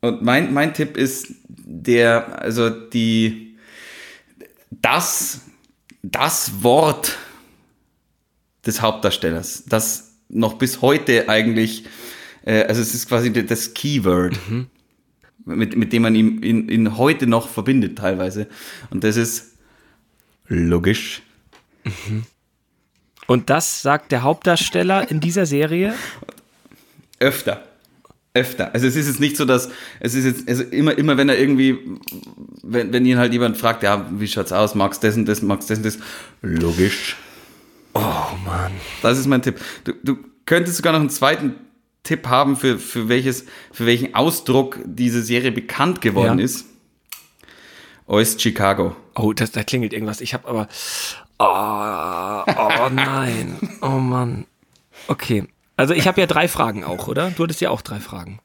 und 0.00 0.22
mein, 0.22 0.52
mein 0.52 0.74
Tipp 0.74 0.96
ist 0.96 1.34
der, 1.48 2.40
also 2.42 2.70
die, 2.70 3.56
das, 4.70 5.40
das 6.02 6.62
Wort 6.62 7.16
des 8.64 8.82
Hauptdarstellers, 8.82 9.64
das 9.66 10.12
noch 10.28 10.54
bis 10.54 10.82
heute 10.82 11.28
eigentlich, 11.28 11.84
äh, 12.46 12.64
also 12.64 12.80
es 12.80 12.94
ist 12.94 13.08
quasi 13.08 13.30
das 13.32 13.74
Keyword, 13.74 14.38
mit, 15.44 15.76
mit 15.76 15.92
dem 15.92 16.02
man 16.02 16.14
ihn, 16.14 16.42
ihn, 16.42 16.68
ihn 16.68 16.96
heute 16.96 17.26
noch 17.26 17.48
verbindet 17.48 17.98
teilweise. 17.98 18.46
Und 18.90 19.04
das 19.04 19.16
ist 19.16 19.56
logisch. 20.48 21.22
Und 23.26 23.50
das 23.50 23.82
sagt 23.82 24.12
der 24.12 24.22
Hauptdarsteller 24.22 25.10
in 25.10 25.20
dieser 25.20 25.44
Serie. 25.44 25.94
Öfter. 27.18 27.64
Öfter. 28.34 28.72
Also 28.74 28.86
es 28.86 28.96
ist 28.96 29.06
jetzt 29.06 29.20
nicht 29.20 29.36
so, 29.36 29.44
dass 29.44 29.70
es 29.98 30.14
ist 30.14 30.24
jetzt 30.24 30.48
also 30.48 30.62
immer, 30.64 30.96
immer 30.96 31.16
wenn 31.16 31.28
er 31.28 31.38
irgendwie, 31.38 31.78
wenn, 32.62 32.92
wenn 32.92 33.06
ihn 33.06 33.18
halt 33.18 33.32
jemand 33.32 33.56
fragt, 33.56 33.82
ja, 33.82 34.06
wie 34.12 34.28
schaut's 34.28 34.52
aus, 34.52 34.74
magst 34.74 35.02
das 35.02 35.16
und 35.16 35.26
das, 35.26 35.42
magst 35.42 35.70
das 35.70 35.78
und 35.78 35.86
das, 35.86 35.98
logisch. 36.42 37.16
Oh 37.94 38.00
Mann. 38.44 38.72
Das 39.00 39.18
ist 39.18 39.26
mein 39.26 39.42
Tipp. 39.42 39.58
Du, 39.84 39.94
du 40.04 40.18
könntest 40.44 40.76
sogar 40.76 40.92
noch 40.92 41.00
einen 41.00 41.08
zweiten 41.08 41.54
Tipp 42.06 42.26
haben, 42.28 42.56
für, 42.56 42.78
für, 42.78 43.08
welches, 43.08 43.44
für 43.72 43.84
welchen 43.86 44.14
Ausdruck 44.14 44.78
diese 44.84 45.22
Serie 45.22 45.52
bekannt 45.52 46.00
geworden 46.00 46.38
Ja. 46.38 46.44
ist. 46.44 46.64
Oist 48.06 48.40
Chicago. 48.40 48.94
Oh, 49.16 49.32
das, 49.32 49.50
da 49.50 49.64
klingelt 49.64 49.92
irgendwas. 49.92 50.20
Ich 50.20 50.32
habe 50.34 50.46
aber. 50.48 50.68
Oh, 51.38 52.52
oh 52.78 52.88
nein. 52.90 53.56
Oh 53.82 53.98
Mann. 53.98 54.46
Okay. 55.08 55.44
Also 55.76 55.92
ich 55.92 56.06
habe 56.06 56.20
ja 56.20 56.26
drei 56.26 56.48
Fragen 56.48 56.84
auch, 56.84 57.08
oder? 57.08 57.30
Du 57.36 57.42
hattest 57.42 57.60
ja 57.60 57.70
auch 57.70 57.82
drei 57.82 58.00
Fragen. 58.00 58.38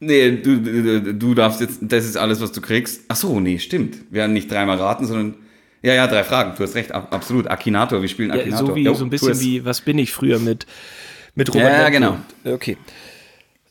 Nee, 0.00 0.36
du, 0.36 0.60
du, 0.60 1.14
du 1.14 1.34
darfst 1.34 1.60
jetzt, 1.60 1.78
das 1.82 2.04
ist 2.04 2.16
alles, 2.16 2.40
was 2.40 2.52
du 2.52 2.60
kriegst. 2.60 3.02
Ach 3.08 3.16
so, 3.16 3.40
nee, 3.40 3.58
stimmt. 3.58 3.96
Wir 4.10 4.22
haben 4.24 4.32
nicht 4.32 4.50
dreimal 4.50 4.76
raten, 4.76 5.06
sondern, 5.06 5.34
ja, 5.82 5.94
ja, 5.94 6.06
drei 6.06 6.22
Fragen. 6.24 6.54
Du 6.56 6.62
hast 6.62 6.74
recht, 6.76 6.92
ab, 6.92 7.12
absolut. 7.12 7.48
Akinator, 7.48 8.00
wir 8.00 8.08
spielen 8.08 8.30
Ja, 8.30 8.36
Akinator. 8.36 8.66
so 8.68 8.74
wie 8.76 8.82
Jo, 8.84 8.94
so 8.94 9.04
ein 9.04 9.10
bisschen 9.10 9.40
wie 9.40 9.64
was 9.64 9.80
bin 9.80 9.98
ich 9.98 10.12
früher 10.12 10.38
mit 10.38 10.66
mit 11.38 11.54
Robert. 11.54 11.70
Ja, 11.70 11.86
Redford. 11.86 11.92
genau. 11.92 12.54
Okay. 12.54 12.76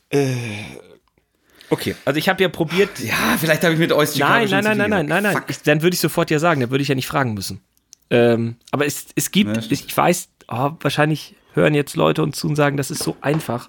Äh, 0.08 0.26
okay. 1.68 1.94
Also 2.06 2.18
ich 2.18 2.28
habe 2.28 2.42
ja 2.42 2.48
probiert. 2.48 2.98
Ja, 2.98 3.36
vielleicht 3.38 3.62
habe 3.62 3.74
ich 3.74 3.78
mit 3.78 3.90
Chicago 3.90 4.16
Nein, 4.18 4.48
nein, 4.48 4.64
nein, 4.64 4.78
nein, 4.78 4.90
nein, 4.90 5.06
nein, 5.06 5.22
nein. 5.22 5.42
Ich, 5.48 5.62
dann 5.62 5.82
würde 5.82 5.92
ich 5.94 6.00
sofort 6.00 6.30
ja 6.30 6.38
sagen. 6.38 6.62
Dann 6.62 6.70
würde 6.70 6.80
ich 6.80 6.88
ja 6.88 6.94
nicht 6.94 7.06
fragen 7.06 7.34
müssen. 7.34 7.60
Ähm, 8.10 8.56
aber 8.70 8.86
es, 8.86 9.06
es 9.16 9.30
gibt, 9.30 9.54
Ja, 9.54 9.62
ich 9.68 9.94
weiß, 9.94 10.30
oh, 10.48 10.70
wahrscheinlich 10.80 11.34
hören 11.52 11.74
jetzt 11.74 11.94
Leute 11.94 12.22
uns 12.22 12.38
zu 12.38 12.48
und 12.48 12.56
sagen, 12.56 12.78
das 12.78 12.90
ist 12.90 13.02
so 13.02 13.18
einfach. 13.20 13.68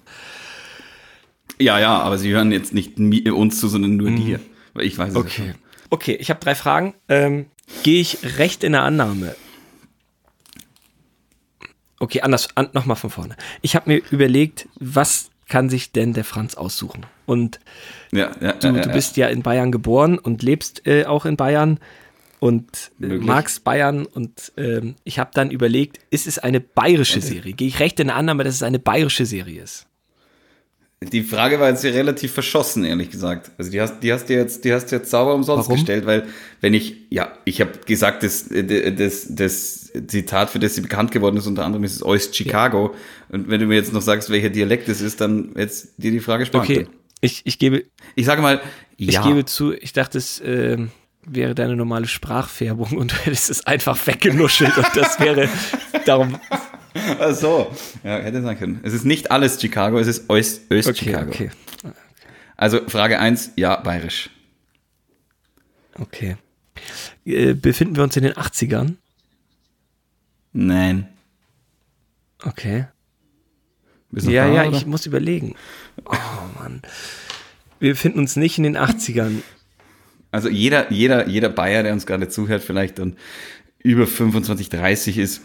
Ja, 1.58 1.78
ja, 1.78 1.98
aber 1.98 2.16
sie 2.16 2.30
hören 2.30 2.52
jetzt 2.52 2.72
nicht 2.72 2.98
uns 2.98 3.60
zu, 3.60 3.68
sondern 3.68 3.98
nur 3.98 4.10
dir. 4.12 4.40
Weil 4.72 4.86
ich 4.86 4.96
weiß 4.96 5.14
es 5.14 5.32
schon. 5.34 5.48
Mhm. 5.48 5.54
Okay, 5.90 6.16
ich 6.18 6.30
habe 6.30 6.40
drei 6.40 6.54
Fragen. 6.54 6.94
Ähm, 7.10 7.46
Gehe 7.82 8.00
ich 8.00 8.38
recht 8.38 8.64
in 8.64 8.72
der 8.72 8.82
Annahme? 8.82 9.36
Okay, 12.00 12.22
anders, 12.22 12.48
an, 12.56 12.70
nochmal 12.72 12.96
von 12.96 13.10
vorne. 13.10 13.36
Ich 13.60 13.76
habe 13.76 13.90
mir 13.90 14.02
überlegt, 14.10 14.68
was 14.80 15.30
kann 15.48 15.68
sich 15.68 15.92
denn 15.92 16.14
der 16.14 16.24
Franz 16.24 16.54
aussuchen? 16.54 17.04
Und 17.26 17.60
Ja, 18.10 18.30
ja, 18.40 18.52
du, 18.54 18.68
ja, 18.68 18.80
du 18.80 18.88
bist 18.90 19.16
ja 19.18 19.28
in 19.28 19.42
Bayern 19.42 19.70
geboren 19.70 20.18
und 20.18 20.42
lebst 20.42 20.86
äh, 20.86 21.04
auch 21.04 21.26
in 21.26 21.36
Bayern 21.36 21.78
und 22.38 22.90
äh, 23.02 23.06
magst 23.06 23.64
Bayern. 23.64 24.06
Und 24.06 24.52
ähm, 24.56 24.94
ich 25.04 25.18
habe 25.18 25.30
dann 25.34 25.50
überlegt, 25.50 26.00
ist 26.10 26.26
es 26.26 26.38
eine 26.38 26.60
bayerische 26.60 27.20
Serie? 27.20 27.52
Gehe 27.52 27.68
ich 27.68 27.80
recht 27.80 28.00
in 28.00 28.06
der 28.06 28.16
Annahme, 28.16 28.44
dass 28.44 28.54
es 28.54 28.62
eine 28.62 28.78
bayerische 28.78 29.26
Serie 29.26 29.62
ist? 29.62 29.86
Die 31.02 31.22
Frage 31.22 31.58
war 31.58 31.70
jetzt 31.70 31.80
hier 31.80 31.94
relativ 31.94 32.32
verschossen, 32.32 32.84
ehrlich 32.84 33.10
gesagt. 33.10 33.52
Also 33.56 33.70
die 33.70 33.80
hast, 33.80 34.00
die 34.00 34.12
hast 34.12 34.28
du 34.28 34.34
jetzt, 34.34 34.66
die 34.66 34.74
hast 34.74 34.92
du 34.92 34.96
jetzt 34.96 35.10
sauber 35.10 35.34
umsonst 35.34 35.68
Warum? 35.68 35.76
gestellt, 35.76 36.04
weil 36.04 36.26
wenn 36.60 36.74
ich, 36.74 36.94
ja, 37.08 37.32
ich 37.46 37.62
habe 37.62 37.72
gesagt, 37.86 38.22
das, 38.22 38.50
äh, 38.50 38.92
das, 38.92 39.26
das 39.30 39.90
Zitat, 40.08 40.50
für 40.50 40.58
das 40.58 40.74
sie 40.74 40.82
bekannt 40.82 41.10
geworden 41.10 41.38
ist, 41.38 41.46
unter 41.46 41.64
anderem 41.64 41.84
ist 41.84 41.96
es 41.96 42.04
Oist 42.04 42.36
Chicago. 42.36 42.94
Und 43.30 43.48
wenn 43.48 43.60
du 43.60 43.66
mir 43.66 43.76
jetzt 43.76 43.94
noch 43.94 44.02
sagst, 44.02 44.28
welcher 44.28 44.50
Dialekt 44.50 44.90
es 44.90 45.00
ist, 45.00 45.22
dann 45.22 45.54
jetzt 45.56 45.94
dir 45.96 46.10
die 46.10 46.20
Frage 46.20 46.44
spannend. 46.44 46.68
Okay, 46.68 46.86
ich, 47.22 47.40
ich 47.44 47.58
gebe, 47.58 47.84
Ich 48.14 48.26
sage 48.26 48.42
mal, 48.42 48.60
Ich 48.98 49.12
ja. 49.12 49.22
gebe 49.22 49.46
zu, 49.46 49.72
ich 49.72 49.94
dachte, 49.94 50.18
es 50.18 50.42
ähm, 50.44 50.90
wäre 51.26 51.54
deine 51.54 51.76
normale 51.76 52.08
Sprachfärbung 52.08 52.92
und 52.98 53.12
du 53.12 53.16
hättest 53.16 53.48
es 53.48 53.66
einfach 53.66 54.06
weggenuschelt 54.06 54.76
und 54.76 54.88
das 54.94 55.18
wäre 55.18 55.48
darum. 56.04 56.38
Ach 57.20 57.34
so. 57.34 57.70
Ja, 58.02 58.18
hätte 58.18 58.42
sein 58.42 58.58
können. 58.58 58.80
Es 58.82 58.92
ist 58.92 59.04
nicht 59.04 59.30
alles 59.30 59.60
Chicago, 59.60 59.98
es 59.98 60.06
ist 60.06 60.28
Oist, 60.28 60.70
Öst 60.70 60.88
Okay, 60.88 61.16
okay, 61.16 61.50
Also 62.56 62.80
Frage 62.88 63.18
eins, 63.18 63.52
ja, 63.56 63.76
bayerisch. 63.76 64.30
okay. 65.98 66.36
Äh, 67.24 67.54
befinden 67.54 67.96
wir 67.96 68.02
uns 68.02 68.16
in 68.16 68.22
den 68.22 68.32
80ern? 68.32 68.94
Nein. 70.52 71.08
Okay. 72.42 72.86
Ja, 74.12 74.46
da, 74.46 74.52
ja, 74.52 74.68
oder? 74.68 74.76
ich 74.76 74.86
muss 74.86 75.06
überlegen. 75.06 75.54
Oh 76.04 76.16
Mann. 76.58 76.82
Wir 77.78 77.90
befinden 77.92 78.18
uns 78.18 78.36
nicht 78.36 78.58
in 78.58 78.64
den 78.64 78.76
80ern. 78.76 79.42
Also 80.32 80.48
jeder, 80.48 80.92
jeder, 80.92 81.28
jeder 81.28 81.48
Bayer, 81.48 81.82
der 81.82 81.92
uns 81.92 82.06
gerade 82.06 82.28
zuhört, 82.28 82.62
vielleicht 82.62 82.98
dann 82.98 83.16
über 83.78 84.06
25, 84.06 84.68
30 84.68 85.18
ist, 85.18 85.42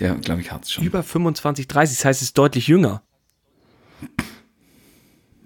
der, 0.00 0.14
glaube 0.16 0.40
ich, 0.40 0.50
hat's 0.52 0.72
schon. 0.72 0.84
Über 0.84 1.02
25, 1.02 1.66
30, 1.68 1.96
das 1.98 2.04
heißt, 2.04 2.22
es 2.22 2.28
ist 2.28 2.38
deutlich 2.38 2.68
jünger. 2.68 3.02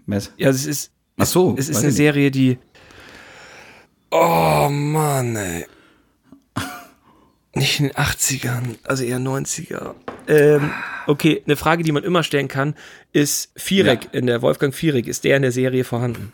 Was? 0.06 0.32
Ja, 0.36 0.48
es 0.50 0.64
ist, 0.66 0.92
Ach 1.18 1.26
so. 1.26 1.54
es 1.58 1.68
ist 1.68 1.78
eine. 1.82 1.90
Serie, 1.92 2.30
die. 2.30 2.58
Oh 4.10 4.68
Mann, 4.70 5.36
ey. 5.36 5.66
Nicht 7.54 7.80
in 7.80 7.88
den 7.88 7.96
80ern, 7.96 8.76
also 8.84 9.02
eher 9.04 9.18
90er. 9.18 9.94
Ähm, 10.28 10.70
okay, 11.06 11.42
eine 11.44 11.56
Frage, 11.56 11.82
die 11.82 11.92
man 11.92 12.04
immer 12.04 12.22
stellen 12.22 12.46
kann, 12.48 12.74
ist 13.12 13.50
Viereck 13.56 14.04
Ja. 14.04 14.10
in 14.12 14.26
der 14.26 14.42
Wolfgang 14.42 14.74
Viereck, 14.74 15.06
ist 15.06 15.24
der 15.24 15.36
in 15.36 15.42
der 15.42 15.52
Serie 15.52 15.84
vorhanden? 15.84 16.32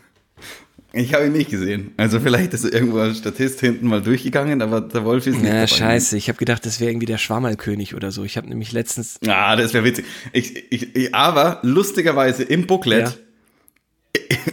Ich 0.97 1.13
habe 1.13 1.25
ihn 1.25 1.33
nicht 1.33 1.49
gesehen. 1.49 1.93
Also 1.97 2.21
vielleicht 2.21 2.53
ist 2.53 2.63
irgendwo 2.63 2.99
ein 2.99 3.13
Statist 3.13 3.59
hinten 3.59 3.87
mal 3.87 4.01
durchgegangen, 4.01 4.61
aber 4.61 4.79
der 4.79 5.03
Wolf 5.03 5.27
ist 5.27 5.41
nicht 5.41 5.51
Ja, 5.51 5.67
scheiße, 5.67 6.15
ich 6.15 6.29
habe 6.29 6.37
gedacht, 6.37 6.65
das 6.65 6.79
wäre 6.79 6.89
irgendwie 6.89 7.05
der 7.05 7.17
Schwammerlkönig 7.17 7.95
oder 7.95 8.11
so. 8.11 8.23
Ich 8.23 8.37
habe 8.37 8.47
nämlich 8.47 8.71
letztens. 8.71 9.19
Ah, 9.27 9.57
das 9.57 9.73
wäre 9.73 9.83
witzig. 9.83 10.05
Ich, 10.31 10.71
ich, 10.71 10.95
ich, 10.95 11.13
aber 11.13 11.59
lustigerweise 11.63 12.43
im 12.43 12.65
Booklet, 12.65 13.19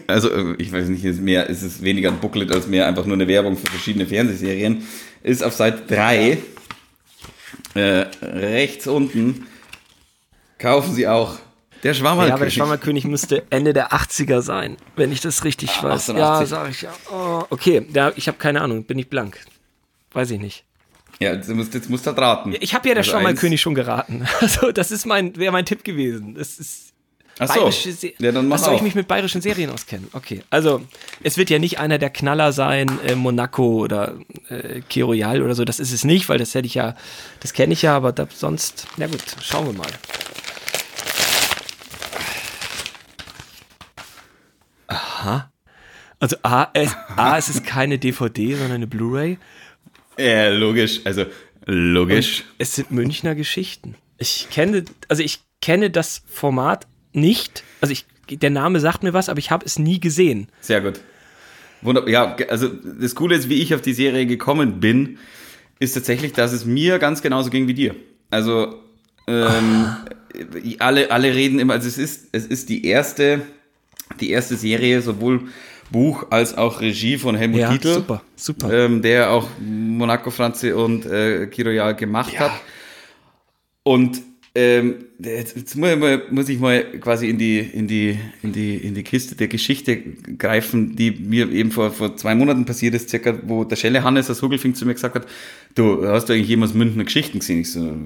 also 0.09 0.31
äh, 0.31 0.57
ich 0.59 0.73
weiß 0.73 0.89
nicht, 0.89 1.05
ist 1.05 1.21
mehr, 1.21 1.49
ist 1.49 1.63
es 1.63 1.81
weniger 1.81 2.11
ein 2.11 2.19
Booklet 2.19 2.51
als 2.51 2.67
mehr 2.67 2.89
einfach 2.89 3.07
nur 3.07 3.15
eine 3.15 3.29
Werbung 3.29 3.57
für 3.57 3.69
verschiedene 3.69 4.07
Fernsehserien, 4.07 4.83
ist 5.23 5.45
auf 5.45 5.55
Seite 5.55 5.83
3 5.95 6.39
äh, 7.75 7.81
rechts 8.21 8.89
unten 8.89 9.47
kaufen 10.59 10.93
Sie 10.95 11.07
auch 11.07 11.39
der 11.83 11.95
Schwammerl. 11.95 12.29
Ja, 12.29 12.35
aber 12.35 12.45
der 12.45 12.51
Schwammerkönig 12.51 13.05
müsste 13.05 13.45
Ende 13.51 13.73
der 13.73 13.93
80er 13.93 14.41
sein, 14.43 14.77
wenn 14.97 15.11
ich 15.13 15.21
das 15.21 15.45
richtig 15.45 15.71
Ah, 15.81 15.85
weiß. 15.91 16.11
88. 16.11 16.19
Ja, 16.19 16.47
sag 16.47 16.71
ich 16.71 16.83
ja. 16.83 16.93
Oh, 17.13 17.45
okay, 17.51 17.87
da, 17.93 18.13
ich 18.17 18.29
habe 18.29 18.39
keine 18.39 18.61
Ahnung, 18.61 18.85
bin 18.85 18.99
ich 18.99 19.09
blank. 19.09 19.39
Weiß 20.13 20.31
ich 20.31 20.41
nicht. 20.41 20.65
Ja, 21.21 21.33
jetzt 21.35 21.49
musst, 21.51 21.73
jetzt 21.75 21.89
musst 21.89 22.07
du 22.07 22.11
raten. 22.11 22.55
Ich 22.61 22.75
habe 22.75 22.89
ja 22.89 22.95
der 22.95 23.03
Also 23.03 23.13
Schwammerkönig 23.13 23.61
schon 23.61 23.75
geraten. 23.75 24.27
Also, 24.41 24.73
das 24.73 24.91
ist 24.91 25.07
mein, 25.07 25.37
wäre 25.37 25.53
mein 25.53 25.65
Tipp 25.67 25.85
gewesen. 25.85 26.35
Das 26.35 26.59
ist 26.59 26.93
Ach 27.39 27.49
so. 27.49 27.55
bayerische 27.61 27.93
Se- 27.93 28.13
Ja, 28.19 28.33
dann 28.33 28.47
mach 28.49 28.59
soll 28.59 28.75
ich 28.75 28.83
mich 28.83 28.95
mit 28.95 29.09
bayerischen 29.09 29.41
Serien 29.41 29.71
auskennen? 29.71 30.09
Okay, 30.13 30.43
also 30.51 30.83
es 31.23 31.37
wird 31.39 31.49
ja 31.49 31.59
nicht 31.59 31.79
einer 31.79 31.99
der 31.99 32.11
Knaller 32.11 32.53
sein, 32.53 32.99
äh, 33.07 33.15
Monaco 33.15 33.79
oder 33.85 34.17
äh, 34.49 34.81
Key 34.89 35.01
Royal 35.03 35.43
oder 35.43 35.55
so. 35.55 35.65
Das 35.65 35.81
ist 35.81 35.93
es 35.93 36.05
nicht, 36.05 36.29
weil 36.29 36.39
das 36.39 36.55
hätte 36.55 36.67
ich 36.67 36.75
ja, 36.75 36.95
das 37.41 37.53
kenne 37.53 37.73
ich 37.73 37.83
ja, 37.83 37.97
aber 37.97 38.13
da, 38.13 38.27
sonst, 38.35 38.87
na 38.97 39.07
gut, 39.07 39.23
schauen 39.41 39.67
wir 39.67 39.73
mal. 39.75 39.89
Aha. 45.23 45.53
Also 46.19 46.37
A, 46.43 46.69
es, 46.75 46.95
A, 47.17 47.39
es 47.39 47.49
ist 47.49 47.65
keine 47.65 47.99
DVD, 47.99 48.55
sondern 48.55 48.77
eine 48.77 48.87
Blu-ray. 48.87 49.39
Ja, 50.19 50.51
logisch. 50.51 51.01
Also, 51.05 51.27
logisch. 51.67 52.45
Es 52.59 52.75
sind 52.75 52.91
Münchner 52.91 53.35
Geschichten. 53.35 53.97
Ich 54.19 54.49
kenne, 54.51 54.85
also 55.09 55.23
ich 55.23 55.41
kenne 55.61 55.91
das 55.91 56.23
Format 56.27 56.87
nicht. 57.13 57.65
Also 57.81 57.93
ich, 57.93 58.07
der 58.31 58.51
Name 58.51 58.81
sagt 58.81 59.03
mir 59.03 59.13
was, 59.13 59.29
aber 59.29 59.39
ich 59.39 59.51
habe 59.51 59.65
es 59.65 59.79
nie 59.79 60.01
gesehen. 60.01 60.49
Sehr 60.61 60.81
gut. 60.81 61.01
Wunderbar. 61.83 62.11
Ja, 62.11 62.37
also 62.49 62.69
das 62.69 63.15
Coole 63.15 63.37
ist, 63.37 63.49
wie 63.49 63.61
ich 63.61 63.75
auf 63.75 63.83
die 63.83 63.95
Serie 63.95 64.27
gekommen 64.27 64.81
bin, 64.81 65.19
ist 65.79 65.95
tatsächlich, 65.95 66.33
dass 66.33 66.53
es 66.53 66.65
mir 66.65 66.99
ganz 66.99 67.23
genauso 67.23 67.51
ging 67.51 67.67
wie 67.67 67.75
dir. 67.75 67.97
Also 68.31 68.81
ähm, 69.27 69.97
alle, 70.79 71.11
alle 71.11 71.35
reden 71.35 71.59
immer, 71.59 71.75
also 71.75 71.89
es 71.89 71.99
ist, 71.99 72.29
es 72.33 72.47
ist 72.47 72.69
die 72.69 72.87
erste, 72.87 73.43
die 74.21 74.31
erste 74.31 74.57
Serie, 74.57 75.03
sowohl 75.03 75.49
Buch 75.91 76.27
als 76.31 76.57
auch 76.57 76.81
Regie 76.81 77.19
von 77.19 77.37
Helmut 77.37 77.61
ja, 77.61 77.71
Titel, 77.71 77.95
super, 77.95 78.23
super. 78.35 78.73
Ähm, 78.73 79.03
der 79.03 79.31
auch 79.31 79.49
Monaco 79.61 80.31
Franzi 80.31 80.73
und 80.73 81.05
äh, 81.07 81.47
Kiroyal 81.47 81.95
gemacht 81.95 82.33
ja. 82.33 82.41
hat. 82.41 82.53
Und 83.83 84.23
ähm, 84.55 85.07
jetzt, 85.19 85.57
jetzt 85.57 85.77
muss, 85.77 85.91
ich 85.91 85.97
mal, 85.97 86.23
muss 86.31 86.49
ich 86.51 86.59
mal 86.59 86.85
quasi 87.01 87.27
in 87.27 87.39
die, 87.39 87.59
in, 87.59 87.89
die, 87.89 88.19
in, 88.43 88.53
die, 88.53 88.77
in 88.77 88.95
die 88.95 89.03
Kiste 89.03 89.35
der 89.35 89.49
Geschichte 89.49 89.97
greifen, 89.97 90.95
die 90.95 91.11
mir 91.11 91.51
eben 91.51 91.71
vor, 91.71 91.91
vor 91.91 92.17
zwei 92.17 92.35
Monaten 92.35 92.67
passiert 92.67 92.95
ist, 92.95 93.09
circa, 93.09 93.35
wo 93.45 93.65
der 93.65 93.77
Schelle 93.77 94.05
Hannes 94.05 94.29
aus 94.29 94.43
Hugelfing 94.43 94.75
zu 94.75 94.85
mir 94.85 94.93
gesagt 94.93 95.15
hat, 95.15 95.27
du, 95.75 96.07
hast 96.07 96.29
du 96.29 96.35
eigentlich 96.35 96.49
jemals 96.49 96.75
Münchner 96.75 97.05
Geschichten 97.05 97.39
gesehen? 97.39 97.61
Ich 97.61 97.73
so, 97.73 97.97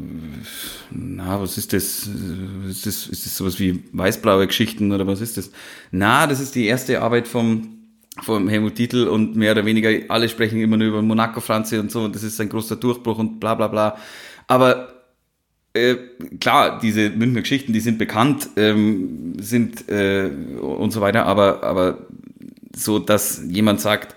na, 0.93 1.41
was 1.41 1.59
ist 1.59 1.73
das? 1.73 2.09
Ist 2.69 2.87
das, 2.87 3.09
ist 3.09 3.27
das 3.27 3.37
sowas 3.37 3.59
wie 3.59 3.83
weißblaue 3.91 4.47
Geschichten 4.47 4.93
oder 4.93 5.05
was 5.05 5.21
ist 5.21 5.37
das? 5.39 5.51
Na, 5.91 6.29
das 6.29 6.39
ist 6.39 6.55
die 6.55 6.67
erste 6.67 7.03
Arbeit 7.03 7.27
vom, 7.27 7.77
vom 8.23 8.49
Helmut 8.49 8.77
Titel 8.77 9.09
und 9.09 9.35
mehr 9.35 9.51
oder 9.51 9.65
weniger 9.65 9.91
alle 10.09 10.29
sprechen 10.29 10.61
immer 10.61 10.77
nur 10.77 10.89
über 10.89 11.03
Monaco 11.03 11.41
Franzi 11.41 11.77
und 11.77 11.91
so 11.91 12.05
und 12.05 12.15
das 12.15 12.23
ist 12.23 12.41
ein 12.41 12.49
großer 12.49 12.77
Durchbruch 12.77 13.19
und 13.19 13.41
bla 13.41 13.57
bla 13.57 13.67
bla. 13.67 13.97
Aber 14.47 14.96
äh, 15.77 15.97
klar, 16.41 16.81
diese 16.81 17.11
Münchner 17.11 17.43
Geschichten, 17.43 17.73
die 17.73 17.81
sind 17.81 17.99
bekannt, 17.99 18.49
ähm, 18.57 19.35
sind 19.39 19.89
äh, 19.89 20.31
und 20.61 20.91
so 20.93 21.01
weiter, 21.01 21.27
aber, 21.27 21.63
aber 21.63 22.07
so, 22.75 22.99
dass 22.99 23.43
jemand 23.49 23.81
sagt, 23.81 24.15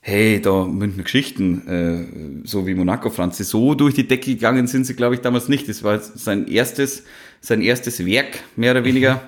hey, 0.00 0.40
da 0.40 0.64
Münchner 0.64 1.04
Geschichten, 1.04 2.42
äh, 2.42 2.46
so 2.46 2.66
wie 2.66 2.74
Monaco 2.74 3.08
Franzi, 3.10 3.44
so 3.44 3.74
durch 3.74 3.94
die 3.94 4.06
Decke 4.06 4.34
gegangen 4.34 4.66
sind 4.66 4.84
sie, 4.84 4.94
glaube 4.94 5.14
ich, 5.14 5.22
damals 5.22 5.48
nicht. 5.48 5.68
Das 5.68 5.82
war 5.82 5.98
sein 5.98 6.46
erstes, 6.46 7.04
sein 7.40 7.62
erstes 7.62 8.04
Werk, 8.04 8.40
mehr 8.56 8.72
oder 8.72 8.84
weniger. 8.84 9.22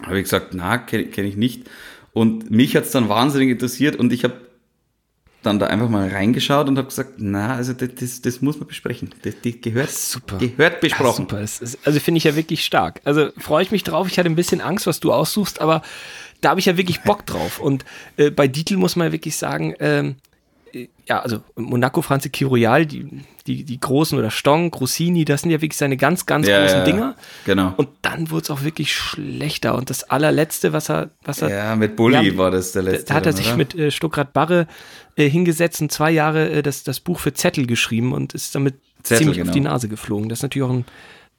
Mhm. 0.00 0.06
Habe 0.06 0.18
ich 0.18 0.24
gesagt, 0.24 0.54
na, 0.54 0.78
kenne 0.78 1.06
kenn 1.06 1.26
ich 1.26 1.36
nicht. 1.36 1.68
Und 2.12 2.50
mich 2.50 2.76
hat's 2.76 2.92
dann 2.92 3.08
wahnsinnig 3.08 3.50
interessiert 3.50 3.96
und 3.96 4.12
ich 4.12 4.22
habe 4.22 4.34
dann 5.44 5.58
da 5.58 5.66
einfach 5.66 5.88
mal 5.88 6.08
reingeschaut 6.08 6.68
und 6.68 6.78
habe 6.78 6.88
gesagt, 6.88 7.14
na, 7.18 7.54
also 7.54 7.72
das, 7.72 7.90
das, 7.98 8.22
das, 8.22 8.40
muss 8.40 8.58
man 8.58 8.66
besprechen. 8.66 9.10
Das, 9.22 9.34
das 9.42 9.52
gehört, 9.60 9.90
super. 9.90 10.38
gehört 10.38 10.80
besprochen. 10.80 11.26
Ja, 11.30 11.46
super. 11.46 11.62
Ist, 11.62 11.78
also 11.84 12.00
finde 12.00 12.18
ich 12.18 12.24
ja 12.24 12.34
wirklich 12.34 12.64
stark. 12.64 13.00
Also 13.04 13.30
freue 13.38 13.62
ich 13.62 13.70
mich 13.70 13.84
drauf. 13.84 14.08
Ich 14.08 14.18
hatte 14.18 14.28
ein 14.28 14.36
bisschen 14.36 14.60
Angst, 14.60 14.86
was 14.86 15.00
du 15.00 15.12
aussuchst, 15.12 15.60
aber 15.60 15.82
da 16.40 16.50
habe 16.50 16.60
ich 16.60 16.66
ja 16.66 16.76
wirklich 16.76 17.02
Bock 17.02 17.26
drauf. 17.26 17.60
Und 17.60 17.84
äh, 18.16 18.30
bei 18.30 18.48
Dietl 18.48 18.76
muss 18.76 18.96
man 18.96 19.08
ja 19.08 19.12
wirklich 19.12 19.36
sagen, 19.36 19.74
ähm, 19.80 20.16
ja, 21.06 21.20
also 21.20 21.42
Monaco, 21.56 22.02
Franzi 22.02 22.30
Kiroyal, 22.30 22.86
die, 22.86 23.22
die, 23.46 23.64
die 23.64 23.80
großen 23.80 24.18
oder 24.18 24.30
Stong, 24.30 24.70
Grossini, 24.70 25.24
das 25.24 25.42
sind 25.42 25.50
ja 25.50 25.60
wirklich 25.60 25.76
seine 25.76 25.96
ganz, 25.96 26.26
ganz 26.26 26.46
ja, 26.46 26.60
großen 26.60 26.78
ja, 26.78 26.84
Dinger. 26.84 27.16
Genau. 27.44 27.74
Und 27.76 27.88
dann 28.02 28.30
wurde 28.30 28.44
es 28.44 28.50
auch 28.50 28.62
wirklich 28.62 28.94
schlechter. 28.94 29.74
Und 29.74 29.90
das 29.90 30.04
allerletzte, 30.04 30.72
was 30.72 30.90
er, 30.90 31.10
was 31.22 31.42
er. 31.42 31.50
Ja, 31.50 31.76
mit 31.76 31.96
Bulli 31.96 32.30
ja, 32.30 32.36
war 32.36 32.50
das 32.50 32.72
der 32.72 32.82
letzte. 32.82 33.06
Da 33.06 33.14
hat 33.14 33.26
er 33.26 33.32
dann, 33.32 33.36
sich 33.36 33.48
oder? 33.48 33.56
mit 33.56 33.74
äh, 33.74 33.90
Stuckrad 33.90 34.32
Barre 34.32 34.66
äh, 35.16 35.28
hingesetzt 35.28 35.80
und 35.80 35.92
zwei 35.92 36.10
Jahre 36.10 36.50
äh, 36.50 36.62
das, 36.62 36.84
das 36.84 37.00
Buch 37.00 37.18
für 37.18 37.34
Zettel 37.34 37.66
geschrieben 37.66 38.12
und 38.12 38.34
ist 38.34 38.54
damit 38.54 38.76
Zettel, 39.02 39.18
ziemlich 39.18 39.38
genau. 39.38 39.50
auf 39.50 39.54
die 39.54 39.60
Nase 39.60 39.88
geflogen. 39.88 40.28
Das 40.28 40.38
ist 40.38 40.42
natürlich 40.42 40.68
auch 40.68 40.74
ein 40.74 40.84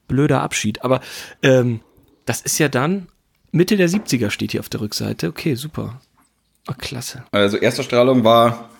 blöder 0.08 0.42
Abschied. 0.42 0.82
Aber 0.84 1.00
ähm, 1.42 1.80
das 2.24 2.40
ist 2.40 2.58
ja 2.58 2.68
dann 2.68 3.08
Mitte 3.52 3.76
der 3.76 3.88
70er 3.88 4.30
steht 4.30 4.52
hier 4.52 4.60
auf 4.60 4.68
der 4.68 4.80
Rückseite. 4.80 5.28
Okay, 5.28 5.54
super. 5.54 6.00
Oh, 6.68 6.74
klasse. 6.76 7.24
Also 7.30 7.56
erste 7.56 7.82
Strahlung 7.82 8.24
war 8.24 8.70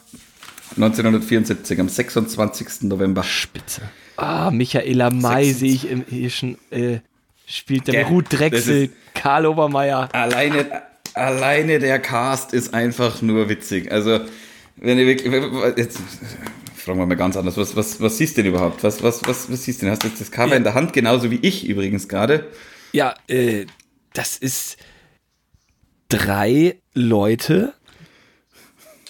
1974, 0.71 1.81
am 1.81 1.89
26. 1.89 2.83
November. 2.83 3.23
Spitze. 3.23 3.83
Ah, 4.17 4.51
Michaela 4.51 5.11
May 5.11 5.53
sehe 5.53 5.73
ich 5.73 5.91
im 5.91 6.05
hier 6.09 6.31
schon, 6.31 6.59
äh, 6.71 6.99
spielt 7.47 7.89
der 7.89 8.07
Ruth 8.07 8.27
Drechsel, 8.31 8.91
Karl 9.15 9.47
Obermeier. 9.47 10.09
Alleine, 10.13 10.83
alleine 11.15 11.79
der 11.79 11.99
Cast 11.99 12.53
ist 12.55 12.75
einfach 12.75 13.23
nur 13.23 13.49
witzig. 13.49 13.93
Also, 13.93 14.21
wenn 14.77 14.99
ihr 14.99 15.07
wirklich, 15.07 15.33
jetzt 15.77 16.01
fragen 16.75 16.99
wir 16.99 17.07
mal 17.07 17.17
ganz 17.17 17.37
anders, 17.37 17.57
was, 17.57 17.77
was, 17.77 18.01
was 18.01 18.17
siehst 18.19 18.37
du 18.37 18.43
denn 18.43 18.53
überhaupt? 18.53 18.85
Was, 18.85 19.03
was, 19.03 19.27
was, 19.27 19.51
was 19.51 19.65
siehst 19.65 19.81
du 19.81 19.87
denn? 19.87 19.93
Hast 19.93 20.05
du 20.05 20.09
jetzt 20.09 20.21
das 20.21 20.31
Cover 20.31 20.51
ja. 20.51 20.57
in 20.57 20.65
der 20.65 20.75
Hand, 20.75 20.93
genauso 20.93 21.31
wie 21.31 21.39
ich 21.43 21.67
übrigens 21.67 22.09
gerade? 22.09 22.51
Ja, 22.93 23.15
äh, 23.29 23.67
das 24.13 24.37
ist 24.39 24.77
drei 26.09 26.77
Leute, 26.95 27.75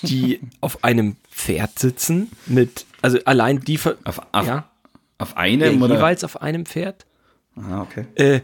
die 0.02 0.40
auf 0.60 0.84
einem 0.84 1.16
Pferd 1.30 1.78
sitzen 1.78 2.30
mit, 2.46 2.86
also 3.02 3.18
allein 3.24 3.60
die, 3.60 3.78
auf, 4.04 4.20
auf, 4.32 4.46
ja, 4.46 4.70
auf 5.18 5.36
einem 5.36 5.80
ja, 5.80 5.88
jeweils 5.88 6.24
auf 6.24 6.40
einem 6.42 6.66
Pferd. 6.66 7.06
Ah, 7.56 7.82
okay. 7.82 8.06
Äh, 8.16 8.40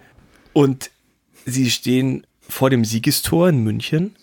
und 0.53 0.91
sie 1.45 1.71
stehen 1.71 2.27
vor 2.41 2.71
dem 2.71 2.85
Siegestor 2.85 3.49
in 3.49 3.63
München 3.63 4.17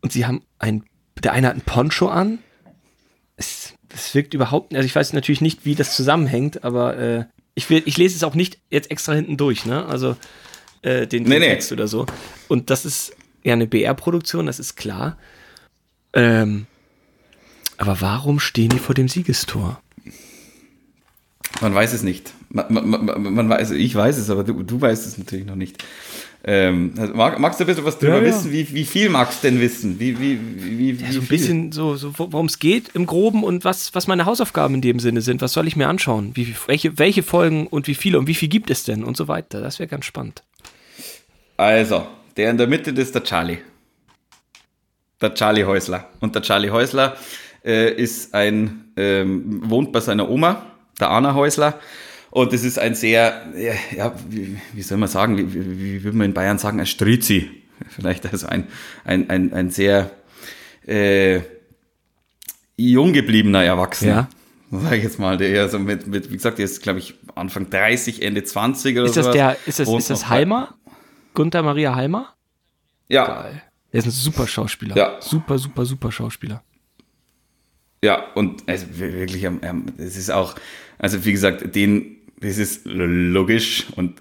und 0.00 0.12
sie 0.12 0.26
haben 0.26 0.42
ein, 0.58 0.84
der 1.22 1.32
eine 1.32 1.48
hat 1.48 1.56
ein 1.56 1.62
Poncho 1.62 2.08
an. 2.08 2.38
Es, 3.36 3.74
es 3.92 4.14
wirkt 4.14 4.34
überhaupt, 4.34 4.74
also 4.74 4.86
ich 4.86 4.94
weiß 4.94 5.12
natürlich 5.12 5.40
nicht, 5.40 5.64
wie 5.64 5.74
das 5.74 5.96
zusammenhängt, 5.96 6.64
aber 6.64 6.96
äh, 6.96 7.24
ich, 7.54 7.70
will, 7.70 7.82
ich 7.86 7.96
lese 7.96 8.16
es 8.16 8.24
auch 8.24 8.34
nicht 8.34 8.58
jetzt 8.70 8.90
extra 8.90 9.14
hinten 9.14 9.36
durch, 9.36 9.64
ne? 9.64 9.86
Also 9.86 10.16
äh, 10.82 11.06
den, 11.06 11.24
den 11.24 11.40
nee, 11.40 11.48
Text 11.48 11.70
nee. 11.70 11.74
oder 11.74 11.88
so. 11.88 12.06
Und 12.48 12.70
das 12.70 12.84
ist 12.84 13.16
ja 13.42 13.54
eine 13.54 13.66
BR-Produktion, 13.66 14.46
das 14.46 14.58
ist 14.58 14.76
klar. 14.76 15.16
Ähm, 16.16 16.66
aber 17.76 18.00
warum 18.00 18.40
stehen 18.40 18.70
die 18.70 18.78
vor 18.78 18.94
dem 18.94 19.06
Siegestor? 19.06 19.80
Man 21.60 21.74
weiß 21.74 21.92
es 21.92 22.02
nicht. 22.02 22.32
Man, 22.48 22.66
man, 22.70 23.04
man, 23.04 23.34
man 23.34 23.48
weiß, 23.48 23.72
ich 23.72 23.94
weiß 23.94 24.16
es, 24.16 24.30
aber 24.30 24.42
du, 24.42 24.62
du 24.62 24.80
weißt 24.80 25.06
es 25.06 25.18
natürlich 25.18 25.46
noch 25.46 25.56
nicht. 25.56 25.84
Ähm, 26.42 26.94
also 26.96 27.12
mag, 27.14 27.38
magst 27.38 27.60
du 27.60 27.64
ein 27.64 27.66
bisschen 27.66 27.84
was 27.84 27.98
drüber 27.98 28.16
ja, 28.16 28.22
ja. 28.22 28.28
wissen? 28.28 28.52
Wie, 28.52 28.72
wie 28.72 28.84
viel 28.84 29.10
magst 29.10 29.42
du 29.42 29.48
denn 29.48 29.60
wissen? 29.60 30.00
Wie, 30.00 30.18
wie, 30.18 30.38
wie, 30.78 30.92
ja, 30.92 31.12
so 31.12 31.20
ein 31.20 31.26
bisschen 31.26 31.72
so, 31.72 31.96
so 31.96 32.12
worum 32.18 32.46
es 32.46 32.58
geht 32.58 32.90
im 32.94 33.04
Groben 33.04 33.44
und 33.44 33.64
was, 33.64 33.94
was 33.94 34.06
meine 34.06 34.24
Hausaufgaben 34.24 34.76
in 34.76 34.80
dem 34.80 35.00
Sinne 35.00 35.20
sind. 35.20 35.42
Was 35.42 35.52
soll 35.52 35.66
ich 35.66 35.76
mir 35.76 35.88
anschauen? 35.88 36.32
Wie, 36.34 36.54
welche, 36.66 36.98
welche 36.98 37.22
Folgen 37.22 37.66
und 37.66 37.88
wie 37.88 37.94
viele 37.94 38.18
und 38.18 38.26
wie 38.26 38.34
viel 38.34 38.48
gibt 38.48 38.70
es 38.70 38.84
denn 38.84 39.04
und 39.04 39.18
so 39.18 39.28
weiter. 39.28 39.60
Das 39.60 39.78
wäre 39.78 39.88
ganz 39.88 40.06
spannend. 40.06 40.42
Also, 41.58 42.06
der 42.36 42.50
in 42.50 42.58
der 42.58 42.68
Mitte 42.68 42.90
ist 42.90 43.14
der 43.14 43.24
Charlie. 43.24 43.58
Der 45.20 45.34
Charlie 45.34 45.64
Häusler. 45.64 46.08
Und 46.20 46.34
der 46.34 46.42
Charlie 46.42 46.70
Häusler 46.70 47.16
äh, 47.64 47.92
ist 47.92 48.34
ein, 48.34 48.92
ähm, 48.96 49.62
wohnt 49.64 49.92
bei 49.92 50.00
seiner 50.00 50.28
Oma, 50.28 50.66
der 51.00 51.10
Anna 51.10 51.34
Häusler. 51.34 51.78
Und 52.30 52.52
es 52.52 52.64
ist 52.64 52.78
ein 52.78 52.94
sehr, 52.94 53.46
ja, 53.96 54.12
wie, 54.28 54.58
wie 54.74 54.82
soll 54.82 54.98
man 54.98 55.08
sagen, 55.08 55.38
wie, 55.38 55.54
wie, 55.54 55.80
wie 55.80 56.04
würde 56.04 56.18
man 56.18 56.26
in 56.26 56.34
Bayern 56.34 56.58
sagen, 56.58 56.80
ein 56.80 56.86
Strizi. 56.86 57.50
Vielleicht 57.88 58.30
also 58.30 58.46
ein, 58.46 58.68
ein, 59.04 59.30
ein, 59.30 59.52
ein 59.52 59.70
sehr 59.70 60.10
äh, 60.86 61.40
jung 62.76 63.12
gebliebener 63.12 63.64
Erwachsener. 63.64 64.28
Ja. 64.70 64.80
Sag 64.80 64.92
ich 64.94 65.04
jetzt 65.04 65.18
mal, 65.18 65.36
der 65.36 65.50
ja 65.50 65.68
so 65.68 65.78
mit, 65.78 66.06
mit, 66.06 66.30
wie 66.30 66.36
gesagt, 66.36 66.58
der 66.58 66.64
ist, 66.64 66.82
glaube 66.82 66.98
ich, 66.98 67.14
Anfang 67.34 67.70
30, 67.70 68.22
Ende 68.22 68.42
20 68.42 68.98
oder 68.98 69.08
so. 69.08 69.20
Ist 69.20 69.26
das 69.26 69.32
der, 69.32 69.56
ist 69.66 69.78
das, 69.78 69.88
ist 69.88 70.10
das 70.10 70.28
Halmer? 70.28 70.74
Gunther 71.34 71.62
Maria 71.62 71.94
Halmer? 71.94 72.34
Ja. 73.08 73.26
Geil. 73.26 73.62
Der 73.96 74.06
ist 74.06 74.08
ein 74.08 74.24
super 74.24 74.46
Schauspieler. 74.46 74.94
Ja. 74.94 75.16
Super, 75.20 75.56
super, 75.56 75.86
super 75.86 76.12
Schauspieler. 76.12 76.62
Ja, 78.04 78.26
und 78.34 78.62
also 78.68 78.86
wirklich, 78.92 79.48
es 79.96 80.18
ist 80.18 80.30
auch, 80.30 80.54
also 80.98 81.24
wie 81.24 81.32
gesagt, 81.32 81.74
den, 81.74 82.16
das 82.38 82.58
ist 82.58 82.82
logisch 82.84 83.86
und 83.96 84.20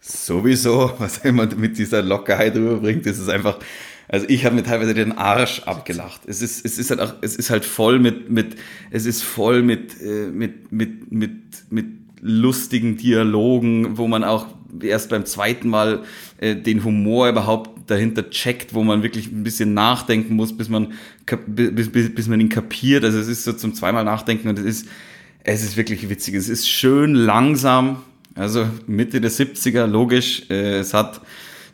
sowieso, 0.00 0.92
was 0.98 1.18
er 1.18 1.26
immer 1.26 1.46
mit 1.54 1.78
dieser 1.78 2.02
Lockerheit 2.02 2.56
rüberbringt, 2.56 3.06
das 3.06 3.20
ist 3.20 3.28
einfach, 3.28 3.60
also 4.08 4.26
ich 4.28 4.44
habe 4.44 4.56
mir 4.56 4.64
teilweise 4.64 4.92
den 4.92 5.12
Arsch 5.12 5.60
abgelacht. 5.66 6.22
Es 6.26 6.42
ist, 6.42 6.64
es 6.64 6.80
ist 6.80 6.90
halt 6.90 6.98
auch, 6.98 7.14
es 7.20 7.36
ist 7.36 7.50
halt 7.50 7.64
voll 7.64 8.00
mit, 8.00 8.28
mit, 8.28 8.56
es 8.90 9.06
ist 9.06 9.22
voll 9.22 9.62
mit, 9.62 10.02
äh, 10.02 10.26
mit, 10.32 10.72
mit, 10.72 11.12
mit, 11.12 11.70
mit 11.70 11.86
lustigen 12.20 12.96
Dialogen, 12.96 13.98
wo 13.98 14.08
man 14.08 14.24
auch 14.24 14.48
erst 14.80 15.10
beim 15.10 15.26
zweiten 15.26 15.68
Mal 15.68 16.02
äh, 16.38 16.56
den 16.56 16.82
Humor 16.82 17.28
überhaupt 17.28 17.71
dahinter 17.86 18.30
checkt, 18.30 18.74
wo 18.74 18.82
man 18.82 19.02
wirklich 19.02 19.30
ein 19.30 19.42
bisschen 19.42 19.74
nachdenken 19.74 20.36
muss, 20.36 20.56
bis 20.56 20.68
man, 20.68 20.92
bis, 21.46 21.90
bis, 21.90 22.14
bis 22.14 22.28
man 22.28 22.40
ihn 22.40 22.48
kapiert. 22.48 23.04
Also 23.04 23.18
es 23.18 23.28
ist 23.28 23.44
so 23.44 23.52
zum 23.52 23.74
zweimal 23.74 24.04
nachdenken 24.04 24.48
und 24.48 24.58
es 24.58 24.64
ist, 24.64 24.88
es 25.44 25.62
ist 25.62 25.76
wirklich 25.76 26.08
witzig. 26.08 26.34
Es 26.34 26.48
ist 26.48 26.68
schön 26.68 27.14
langsam, 27.14 28.02
also 28.34 28.66
Mitte 28.86 29.20
der 29.20 29.30
70er, 29.30 29.86
logisch. 29.86 30.44
Äh, 30.50 30.78
es 30.78 30.94
hat 30.94 31.20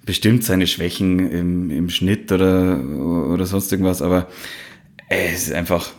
bestimmt 0.04 0.44
seine 0.44 0.66
Schwächen 0.66 1.30
im, 1.30 1.70
im 1.70 1.90
Schnitt 1.90 2.32
oder, 2.32 2.82
oder 2.82 3.44
sonst 3.44 3.70
irgendwas, 3.70 4.00
aber 4.00 4.26
es 5.08 5.48
ist 5.48 5.52
einfach, 5.52 5.90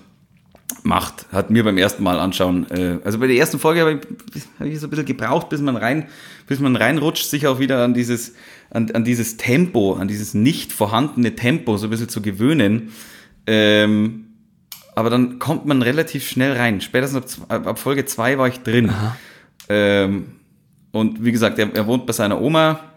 macht. 0.83 1.27
Hat 1.31 1.49
mir 1.49 1.63
beim 1.63 1.77
ersten 1.77 2.03
Mal 2.03 2.19
anschauen. 2.19 2.69
Äh, 2.71 2.99
also 3.03 3.19
bei 3.19 3.27
der 3.27 3.35
ersten 3.37 3.59
Folge 3.59 3.81
habe 3.81 3.99
ich, 4.33 4.43
hab 4.59 4.67
ich 4.67 4.79
so 4.79 4.87
ein 4.87 4.89
bisschen 4.89 5.05
gebraucht, 5.05 5.49
bis 5.49 5.61
man 5.61 5.75
rein, 5.75 6.07
bis 6.47 6.59
man 6.59 6.75
reinrutscht, 6.75 7.25
sich 7.25 7.47
auch 7.47 7.59
wieder 7.59 7.83
an 7.83 7.93
dieses, 7.93 8.33
an, 8.69 8.91
an 8.91 9.03
dieses 9.03 9.37
Tempo, 9.37 9.93
an 9.93 10.07
dieses 10.07 10.33
nicht 10.33 10.71
vorhandene 10.71 11.35
Tempo 11.35 11.77
so 11.77 11.87
ein 11.87 11.89
bisschen 11.89 12.09
zu 12.09 12.21
gewöhnen. 12.21 12.91
Ähm, 13.47 14.25
aber 14.95 15.09
dann 15.09 15.39
kommt 15.39 15.65
man 15.65 15.81
relativ 15.81 16.27
schnell 16.27 16.53
rein. 16.53 16.81
Spätestens 16.81 17.41
ab, 17.47 17.65
ab 17.67 17.79
Folge 17.79 18.05
2 18.05 18.37
war 18.37 18.47
ich 18.47 18.59
drin. 18.59 18.91
Ähm, 19.69 20.27
und 20.91 21.23
wie 21.23 21.31
gesagt, 21.31 21.59
er, 21.59 21.73
er 21.73 21.87
wohnt 21.87 22.05
bei 22.05 22.13
seiner 22.13 22.41
Oma 22.41 22.88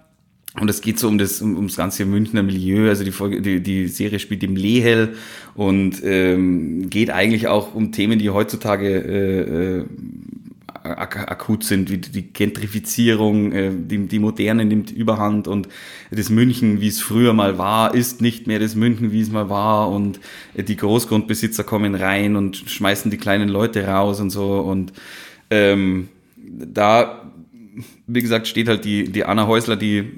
und 0.60 0.68
es 0.68 0.82
geht 0.82 0.98
so 0.98 1.08
um 1.08 1.16
das, 1.16 1.40
um, 1.40 1.56
ums 1.56 1.76
ganze 1.76 2.04
Münchner 2.04 2.42
Milieu. 2.42 2.88
Also 2.88 3.04
die, 3.04 3.12
Folge, 3.12 3.40
die, 3.40 3.62
die 3.62 3.88
Serie 3.88 4.18
spielt 4.18 4.42
im 4.42 4.54
Lehel 4.54 5.16
und 5.54 6.02
ähm, 6.04 6.90
geht 6.90 7.10
eigentlich 7.10 7.48
auch 7.48 7.74
um 7.74 7.90
Themen, 7.92 8.18
die 8.18 8.28
heutzutage 8.28 8.88
äh, 8.88 9.78
äh, 9.78 9.84
ak 10.84 11.30
akut 11.30 11.64
sind, 11.64 11.90
wie 11.90 11.98
die 11.98 12.32
Gentrifizierung, 12.32 13.52
äh, 13.52 13.70
die, 13.72 14.08
die 14.08 14.18
Moderne 14.18 14.64
nimmt 14.66 14.90
Überhand 14.90 15.48
und 15.48 15.68
das 16.10 16.28
München, 16.28 16.80
wie 16.80 16.88
es 16.88 17.00
früher 17.00 17.32
mal 17.32 17.56
war, 17.56 17.94
ist 17.94 18.20
nicht 18.20 18.46
mehr 18.46 18.58
das 18.58 18.74
München, 18.74 19.12
wie 19.12 19.20
es 19.20 19.30
mal 19.30 19.48
war 19.48 19.90
und 19.90 20.20
die 20.54 20.76
Großgrundbesitzer 20.76 21.64
kommen 21.64 21.94
rein 21.94 22.36
und 22.36 22.56
schmeißen 22.56 23.10
die 23.10 23.16
kleinen 23.16 23.48
Leute 23.48 23.86
raus 23.86 24.20
und 24.20 24.30
so 24.30 24.58
und 24.58 24.92
ähm, 25.50 26.08
da 26.44 27.22
wie 28.06 28.22
gesagt, 28.22 28.46
steht 28.48 28.68
halt 28.68 28.84
die, 28.84 29.10
die 29.10 29.24
Anna 29.24 29.46
Häusler, 29.46 29.76
die 29.76 30.10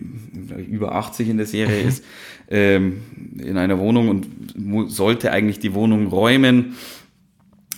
über 0.68 0.94
80 0.94 1.28
in 1.28 1.36
der 1.36 1.46
Serie 1.46 1.82
mhm. 1.82 1.88
ist, 1.88 2.04
ähm, 2.50 3.02
in 3.38 3.56
einer 3.56 3.78
Wohnung 3.78 4.08
und 4.08 4.90
sollte 4.90 5.30
eigentlich 5.32 5.58
die 5.58 5.74
Wohnung 5.74 6.06
räumen. 6.08 6.74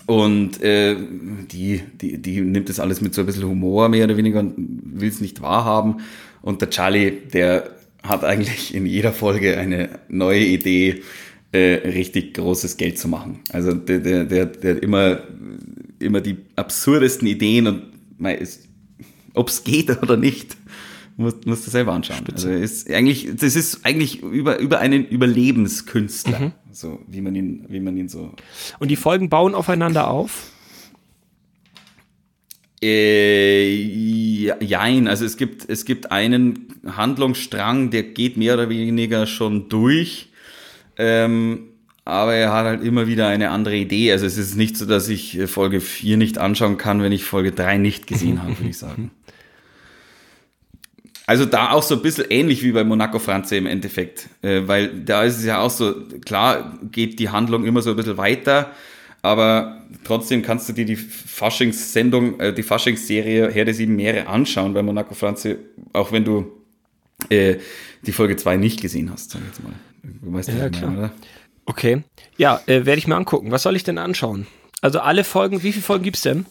Und 0.07 0.63
äh, 0.63 0.97
die, 1.51 1.83
die, 2.01 2.19
die 2.23 2.41
nimmt 2.41 2.69
das 2.69 2.79
alles 2.79 3.01
mit 3.01 3.13
so 3.13 3.23
ein 3.23 3.27
bisschen 3.27 3.45
Humor 3.45 3.89
mehr 3.89 4.05
oder 4.05 4.17
weniger 4.17 4.41
und 4.41 4.55
will 4.85 5.09
es 5.09 5.21
nicht 5.21 5.43
wahrhaben. 5.43 5.97
Und 6.43 6.61
der 6.61 6.71
Charlie, 6.71 7.11
der 7.11 7.71
hat 8.05 8.25
eigentlich 8.25 8.73
in 8.75 8.87
jeder 8.87 9.13
Folge 9.13 9.59
eine 9.59 9.99
neue 10.09 10.45
Idee, 10.45 11.03
äh, 11.53 11.89
richtig 11.89 12.35
großes 12.35 12.77
Geld 12.77 12.99
zu 12.99 13.09
machen. 13.09 13.41
Also 13.51 13.73
der, 13.73 13.99
der, 13.99 14.25
der, 14.25 14.47
der 14.47 14.75
hat 14.77 14.83
immer, 14.83 15.21
immer 15.99 16.21
die 16.21 16.37
absurdesten 16.55 17.27
Ideen 17.27 17.67
und 17.67 17.83
ob 19.35 19.49
es 19.49 19.65
geht 19.65 19.91
oder 20.03 20.17
nicht, 20.17 20.57
musst, 21.17 21.47
musst 21.47 21.67
du 21.67 21.71
selber 21.71 21.93
anschauen. 21.93 22.19
Spitze. 22.19 22.49
Also 22.49 22.63
ist 22.63 22.91
eigentlich, 22.91 23.29
das 23.37 23.57
ist 23.57 23.85
eigentlich 23.85 24.23
über, 24.23 24.59
über 24.59 24.79
einen 24.79 25.07
Überlebenskünstler, 25.07 26.39
mhm. 26.39 26.53
so 26.73 27.01
wie 27.07 27.21
man 27.21 27.35
ihn, 27.35 27.65
wie 27.69 27.81
man 27.81 27.97
ihn 27.97 28.09
so. 28.09 28.33
Und 28.79 28.89
die 28.89 28.97
Folgen 28.97 29.29
bauen 29.29 29.55
aufeinander 29.55 30.09
auf? 30.09 30.53
Äh, 32.83 33.73
jein, 34.61 35.09
also 35.09 35.25
es 35.25 35.39
gibt, 35.39 35.69
es 35.69 35.87
gibt 35.87 36.13
einen 36.13 36.67
Handlungsstrang, 36.87 37.91
der 37.91 38.03
geht 38.03 38.37
mehr 38.37 38.55
oder 38.55 38.69
weniger 38.69 39.27
schon 39.27 39.69
durch. 39.69 40.29
Ähm, 40.99 41.69
aber 42.05 42.35
er 42.35 42.53
hat 42.53 42.67
halt 42.67 42.85
immer 42.85 43.09
wieder 43.09 43.27
eine 43.27 43.51
andere 43.51 43.77
Idee. 43.77 44.13
Also 44.13 44.27
es 44.27 44.39
ist 44.39 44.55
nicht 44.57 44.77
so, 44.77 44.87
dass 44.87 45.09
ich 45.09 45.41
Folge 45.47 45.81
4 45.81 46.17
nicht 46.17 46.39
anschauen 46.39 46.77
kann, 46.77 47.03
wenn 47.03 47.13
ich 47.13 47.25
Folge 47.25 47.51
3 47.51 47.79
nicht 47.79 48.07
gesehen 48.07 48.43
habe, 48.43 48.57
würde 48.57 48.71
ich 48.71 48.79
sagen. 48.79 49.11
Also 51.27 51.45
da 51.45 51.73
auch 51.73 51.83
so 51.83 51.97
ein 51.97 52.03
bisschen 52.03 52.27
ähnlich 52.31 52.63
wie 52.63 52.71
bei 52.71 52.85
Monaco 52.85 53.19
Franze 53.19 53.57
im 53.57 53.67
Endeffekt, 53.67 54.29
äh, 54.43 54.63
weil 54.67 54.89
da 54.89 55.25
ist 55.25 55.39
es 55.39 55.45
ja 55.45 55.61
auch 55.61 55.71
so, 55.71 55.95
klar 56.25 56.79
geht 56.93 57.19
die 57.19 57.31
Handlung 57.31 57.65
immer 57.65 57.83
so 57.83 57.91
ein 57.91 57.97
bisschen 57.97 58.17
weiter, 58.17 58.71
aber 59.23 59.83
trotzdem 60.05 60.43
kannst 60.43 60.69
du 60.69 60.73
dir 60.73 60.85
die 60.85 60.95
Faschingssendung, 60.95 62.39
äh, 62.39 62.55
die 62.55 62.63
Faschingsserie 62.63 63.51
Herr 63.51 63.65
der 63.65 63.75
Sieben 63.75 63.97
Meere 63.97 64.29
anschauen 64.29 64.73
bei 64.73 64.85
Monaco 64.85 65.15
Franze, 65.15 65.59
auch 65.93 66.13
wenn 66.13 66.25
du 66.25 66.53
äh, 67.29 67.57
die 68.03 68.13
Folge 68.13 68.37
2 68.37 68.57
nicht 68.57 68.81
gesehen 68.81 69.11
hast, 69.13 69.33
sag 69.33 69.41
ich 69.41 69.49
jetzt 69.49 69.65
mal. 69.65 69.73
Du 70.23 70.33
weißt 70.33 70.49
ja, 70.51 70.69
klar. 70.69 70.91
Mehr, 70.91 70.99
oder? 70.99 71.13
Okay. 71.65 72.05
Ja, 72.37 72.61
äh, 72.67 72.87
werde 72.87 72.99
ich 72.99 73.09
mir 73.09 73.17
angucken. 73.17 73.51
Was 73.51 73.65
soll 73.65 73.75
ich 73.75 73.83
denn 73.83 73.99
anschauen? 73.99 74.47
Also 74.81 75.01
alle 75.01 75.25
Folgen, 75.25 75.65
wie 75.65 75.73
viele 75.73 75.83
Folgen 75.83 76.05
gibt 76.05 76.17
es 76.17 76.23
denn? 76.23 76.47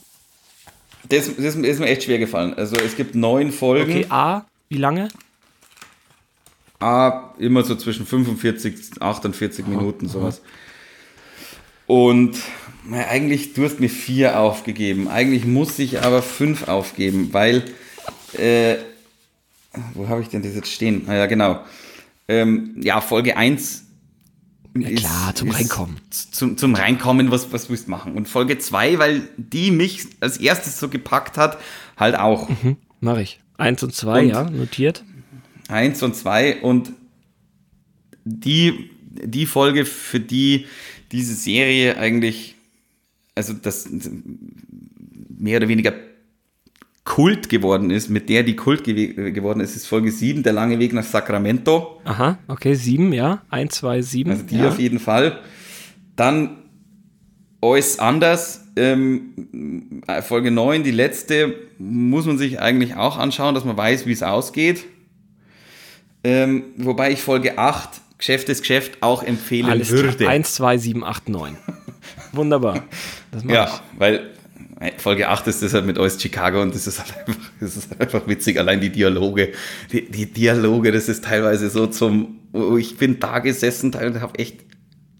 Das, 1.07 1.33
das, 1.37 1.55
ist 1.55 1.79
mir 1.79 1.87
echt 1.87 2.03
schwer 2.03 2.19
gefallen. 2.19 2.53
Also 2.55 2.75
es 2.75 2.97
gibt 2.97 3.15
neun 3.15 3.51
Folgen. 3.51 3.91
Okay, 3.91 4.05
A, 4.09 4.45
wie 4.69 4.77
lange? 4.77 5.09
A, 6.79 7.33
immer 7.37 7.63
so 7.63 7.75
zwischen 7.75 8.05
45, 8.05 9.01
48 9.01 9.65
Minuten, 9.67 10.07
sowas. 10.07 10.41
Und 11.87 12.37
na, 12.87 13.07
eigentlich, 13.07 13.53
du 13.53 13.63
hast 13.63 13.79
mir 13.79 13.89
vier 13.89 14.39
aufgegeben. 14.39 15.07
Eigentlich 15.07 15.45
muss 15.45 15.79
ich 15.79 16.01
aber 16.03 16.21
fünf 16.21 16.67
aufgeben, 16.67 17.29
weil, 17.31 17.63
äh, 18.33 18.75
wo 19.93 20.07
habe 20.09 20.21
ich 20.21 20.29
denn 20.29 20.43
das 20.43 20.55
jetzt 20.55 20.71
stehen? 20.71 21.03
Ah 21.07 21.15
ja, 21.15 21.25
genau. 21.25 21.63
Ähm, 22.27 22.75
ja, 22.81 23.01
Folge 23.01 23.37
1 23.37 23.83
ja, 24.77 24.89
klar, 24.89 25.33
zum 25.35 25.49
ist 25.49 25.55
Reinkommen. 25.55 26.01
Zum, 26.09 26.57
zum 26.57 26.75
Reinkommen, 26.75 27.31
was, 27.31 27.53
was 27.53 27.69
willst 27.69 27.87
du 27.87 27.91
machen? 27.91 28.13
Und 28.13 28.27
Folge 28.27 28.57
2, 28.57 28.99
weil 28.99 29.29
die 29.37 29.71
mich 29.71 30.05
als 30.19 30.37
erstes 30.37 30.79
so 30.79 30.89
gepackt 30.89 31.37
hat, 31.37 31.57
halt 31.97 32.15
auch. 32.15 32.49
Mhm, 32.49 32.77
mach 32.99 33.17
ich. 33.17 33.39
Eins 33.57 33.83
und 33.83 33.93
zwei, 33.93 34.23
und 34.23 34.29
ja, 34.29 34.49
notiert. 34.49 35.03
Eins 35.67 36.03
und 36.03 36.15
zwei 36.15 36.61
und 36.61 36.91
die, 38.23 38.89
die 39.09 39.45
Folge, 39.45 39.85
für 39.85 40.19
die 40.19 40.65
diese 41.11 41.35
Serie 41.35 41.97
eigentlich, 41.97 42.55
also 43.35 43.53
das 43.53 43.87
mehr 45.37 45.57
oder 45.57 45.67
weniger 45.67 45.93
Kult 47.03 47.49
geworden 47.49 47.91
ist, 47.91 48.09
mit 48.09 48.29
der 48.29 48.43
die 48.43 48.55
Kult 48.55 48.83
gew 48.83 49.31
geworden 49.31 49.59
ist, 49.59 49.75
ist 49.75 49.85
Folge 49.85 50.11
7, 50.11 50.41
der 50.41 50.53
lange 50.53 50.79
Weg 50.79 50.91
nach 50.91 51.03
Sacramento. 51.03 52.01
Aha, 52.03 52.39
okay, 52.47 52.73
7, 52.73 53.13
ja. 53.13 53.43
1, 53.49 53.75
2, 53.75 54.01
7. 54.01 54.31
Also 54.31 54.43
die 54.43 54.57
ja. 54.57 54.67
auf 54.67 54.79
jeden 54.79 54.99
Fall. 54.99 55.39
Dann 56.15 56.57
Alles 57.61 57.99
anders, 57.99 58.64
ähm, 58.75 60.01
Folge 60.21 60.51
9, 60.51 60.83
die 60.83 60.91
letzte, 60.91 61.55
muss 61.77 62.25
man 62.25 62.37
sich 62.37 62.59
eigentlich 62.59 62.95
auch 62.95 63.17
anschauen, 63.17 63.55
dass 63.55 63.65
man 63.65 63.77
weiß, 63.77 64.05
wie 64.05 64.11
es 64.11 64.23
ausgeht. 64.23 64.85
Ähm, 66.23 66.63
wobei 66.77 67.11
ich 67.11 67.21
Folge 67.21 67.57
8, 67.57 67.89
Geschäft 68.17 68.49
ist 68.49 68.61
Geschäft, 68.61 68.97
auch 69.01 69.23
empfehlen 69.23 69.69
Alles 69.69 69.91
würde. 69.91 70.13
Klar. 70.13 70.31
1, 70.31 70.55
2, 70.55 70.77
7, 70.77 71.03
8, 71.03 71.29
9. 71.29 71.57
Wunderbar. 72.31 72.83
ja, 73.47 73.65
ich. 73.65 73.99
weil 73.99 74.31
Folge 74.97 75.29
8 75.29 75.47
ist 75.47 75.61
das 75.61 75.73
halt 75.73 75.85
mit 75.85 75.97
Ost 75.97 76.21
Chicago 76.21 76.61
und 76.61 76.75
das 76.75 76.85
ist 76.87 76.99
halt 76.99 77.15
einfach, 77.17 77.51
das 77.59 77.77
ist 77.77 77.89
halt 77.89 78.01
einfach 78.01 78.27
witzig. 78.27 78.59
Allein 78.59 78.81
die 78.81 78.89
Dialoge, 78.89 79.53
die, 79.91 80.09
die 80.09 80.25
Dialoge, 80.31 80.91
das 80.91 81.07
ist 81.07 81.23
teilweise 81.23 81.69
so 81.69 81.87
zum, 81.87 82.39
ich 82.77 82.97
bin 82.97 83.19
da 83.19 83.39
gesessen 83.39 83.93
und 83.93 84.21
habe 84.21 84.37
echt, 84.37 84.64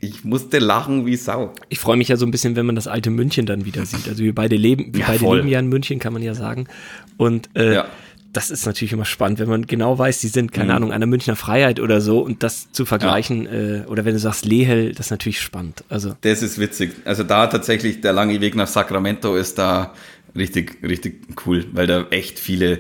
ich 0.06 0.24
musste 0.24 0.60
lachen 0.60 1.06
wie 1.06 1.16
Sau. 1.16 1.54
Ich 1.70 1.80
freue 1.80 1.98
mich 1.98 2.08
ja 2.08 2.18
so 2.18 2.26
ein 2.26 2.32
bisschen, 2.32 2.56
wenn 2.56 2.66
man 2.66 2.76
das 2.76 2.88
alte 2.88 3.10
München 3.10 3.46
dann 3.46 3.66
wieder 3.66 3.86
sieht. 3.86 4.08
Also 4.08 4.24
wir 4.24 4.34
beide 4.34 4.56
leben, 4.56 4.94
wir 4.94 5.02
ja, 5.02 5.08
beide 5.08 5.36
leben 5.36 5.48
ja 5.48 5.60
in 5.60 5.68
München, 5.68 6.00
kann 6.00 6.14
man 6.14 6.22
ja 6.22 6.34
sagen. 6.34 6.68
Und 7.18 7.50
äh, 7.56 7.74
ja 7.74 7.86
das 8.36 8.52
ist 8.52 8.66
natürlich 8.66 8.92
immer 8.92 9.06
spannend, 9.06 9.40
wenn 9.40 9.48
man 9.48 9.66
genau 9.66 9.98
weiß, 9.98 10.20
die 10.20 10.28
sind, 10.28 10.52
keine 10.52 10.72
mhm. 10.72 10.76
Ahnung, 10.76 10.92
an 10.92 11.00
der 11.00 11.08
Münchner 11.08 11.36
Freiheit 11.38 11.80
oder 11.80 12.02
so 12.02 12.20
und 12.20 12.44
das 12.44 12.72
zu 12.72 12.86
vergleichen, 12.86 13.46
ja. 13.46 13.52
äh, 13.52 13.86
oder 13.86 14.04
wenn 14.04 14.14
du 14.14 14.20
sagst 14.20 14.46
Lehel, 14.46 14.92
das 14.92 15.08
ist 15.08 15.12
natürlich 15.12 15.40
spannend. 15.40 15.86
Also. 15.88 16.16
Das 16.22 16.42
ist 16.42 16.60
witzig. 16.60 16.92
Also 17.06 17.24
da 17.24 17.48
tatsächlich 17.48 18.02
der 18.02 18.12
lange 18.12 18.42
Weg 18.42 18.56
nach 18.56 18.68
Sacramento 18.68 19.36
ist 19.36 19.58
da 19.58 19.94
richtig, 20.36 20.80
richtig 20.84 21.22
cool, 21.46 21.66
weil 21.72 21.88
da 21.88 22.08
echt 22.10 22.38
viele, 22.38 22.80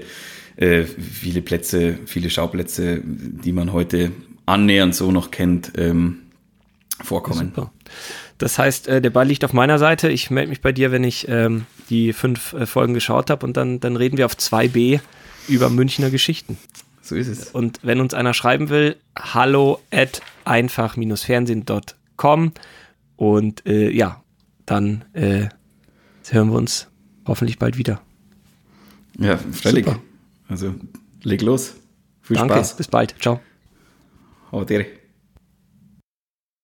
äh, 0.57 0.83
viele 0.83 1.41
Plätze, 1.41 1.99
viele 2.05 2.29
Schauplätze, 2.29 3.01
die 3.05 3.53
man 3.53 3.71
heute 3.71 4.11
annähernd 4.45 4.93
so 4.93 5.11
noch 5.11 5.31
kennt, 5.31 5.71
ähm, 5.77 6.17
vorkommen. 7.03 7.51
Super. 7.53 7.71
Das 8.37 8.59
heißt, 8.59 8.87
äh, 8.87 9.01
der 9.01 9.09
Ball 9.09 9.27
liegt 9.27 9.43
auf 9.45 9.53
meiner 9.53 9.79
Seite. 9.79 10.09
Ich 10.09 10.29
melde 10.29 10.49
mich 10.49 10.61
bei 10.61 10.71
dir, 10.71 10.91
wenn 10.91 11.03
ich 11.03 11.27
ähm, 11.27 11.65
die 11.89 12.13
fünf 12.13 12.53
äh, 12.53 12.65
Folgen 12.65 12.93
geschaut 12.93 13.29
habe 13.29 13.45
und 13.45 13.57
dann, 13.57 13.79
dann 13.79 13.95
reden 13.95 14.17
wir 14.17 14.25
auf 14.25 14.33
2b 14.33 14.99
über 15.47 15.69
Münchner 15.69 16.09
Geschichten. 16.09 16.57
So 17.01 17.15
ist 17.15 17.27
es. 17.27 17.51
Und 17.51 17.79
wenn 17.83 18.01
uns 18.01 18.13
einer 18.13 18.33
schreiben 18.33 18.69
will, 18.69 18.97
hallo 19.17 19.79
at 19.91 20.21
einfach-fernsehen.com 20.43 22.51
und 23.15 23.65
äh, 23.65 23.89
ja, 23.91 24.21
dann 24.65 25.05
äh, 25.13 25.47
hören 26.29 26.49
wir 26.49 26.57
uns 26.57 26.87
hoffentlich 27.27 27.59
bald 27.59 27.77
wieder. 27.77 28.01
Ja, 29.19 29.37
völlig. 29.37 29.85
Also 30.47 30.75
leg 31.23 31.41
los. 31.41 31.75
Viel 32.21 32.37
Danke, 32.37 32.55
Spaß. 32.55 32.77
bis 32.77 32.87
bald. 32.87 33.15
Ciao. 33.19 33.39
Hau 34.51 34.63
dir. 34.63 34.85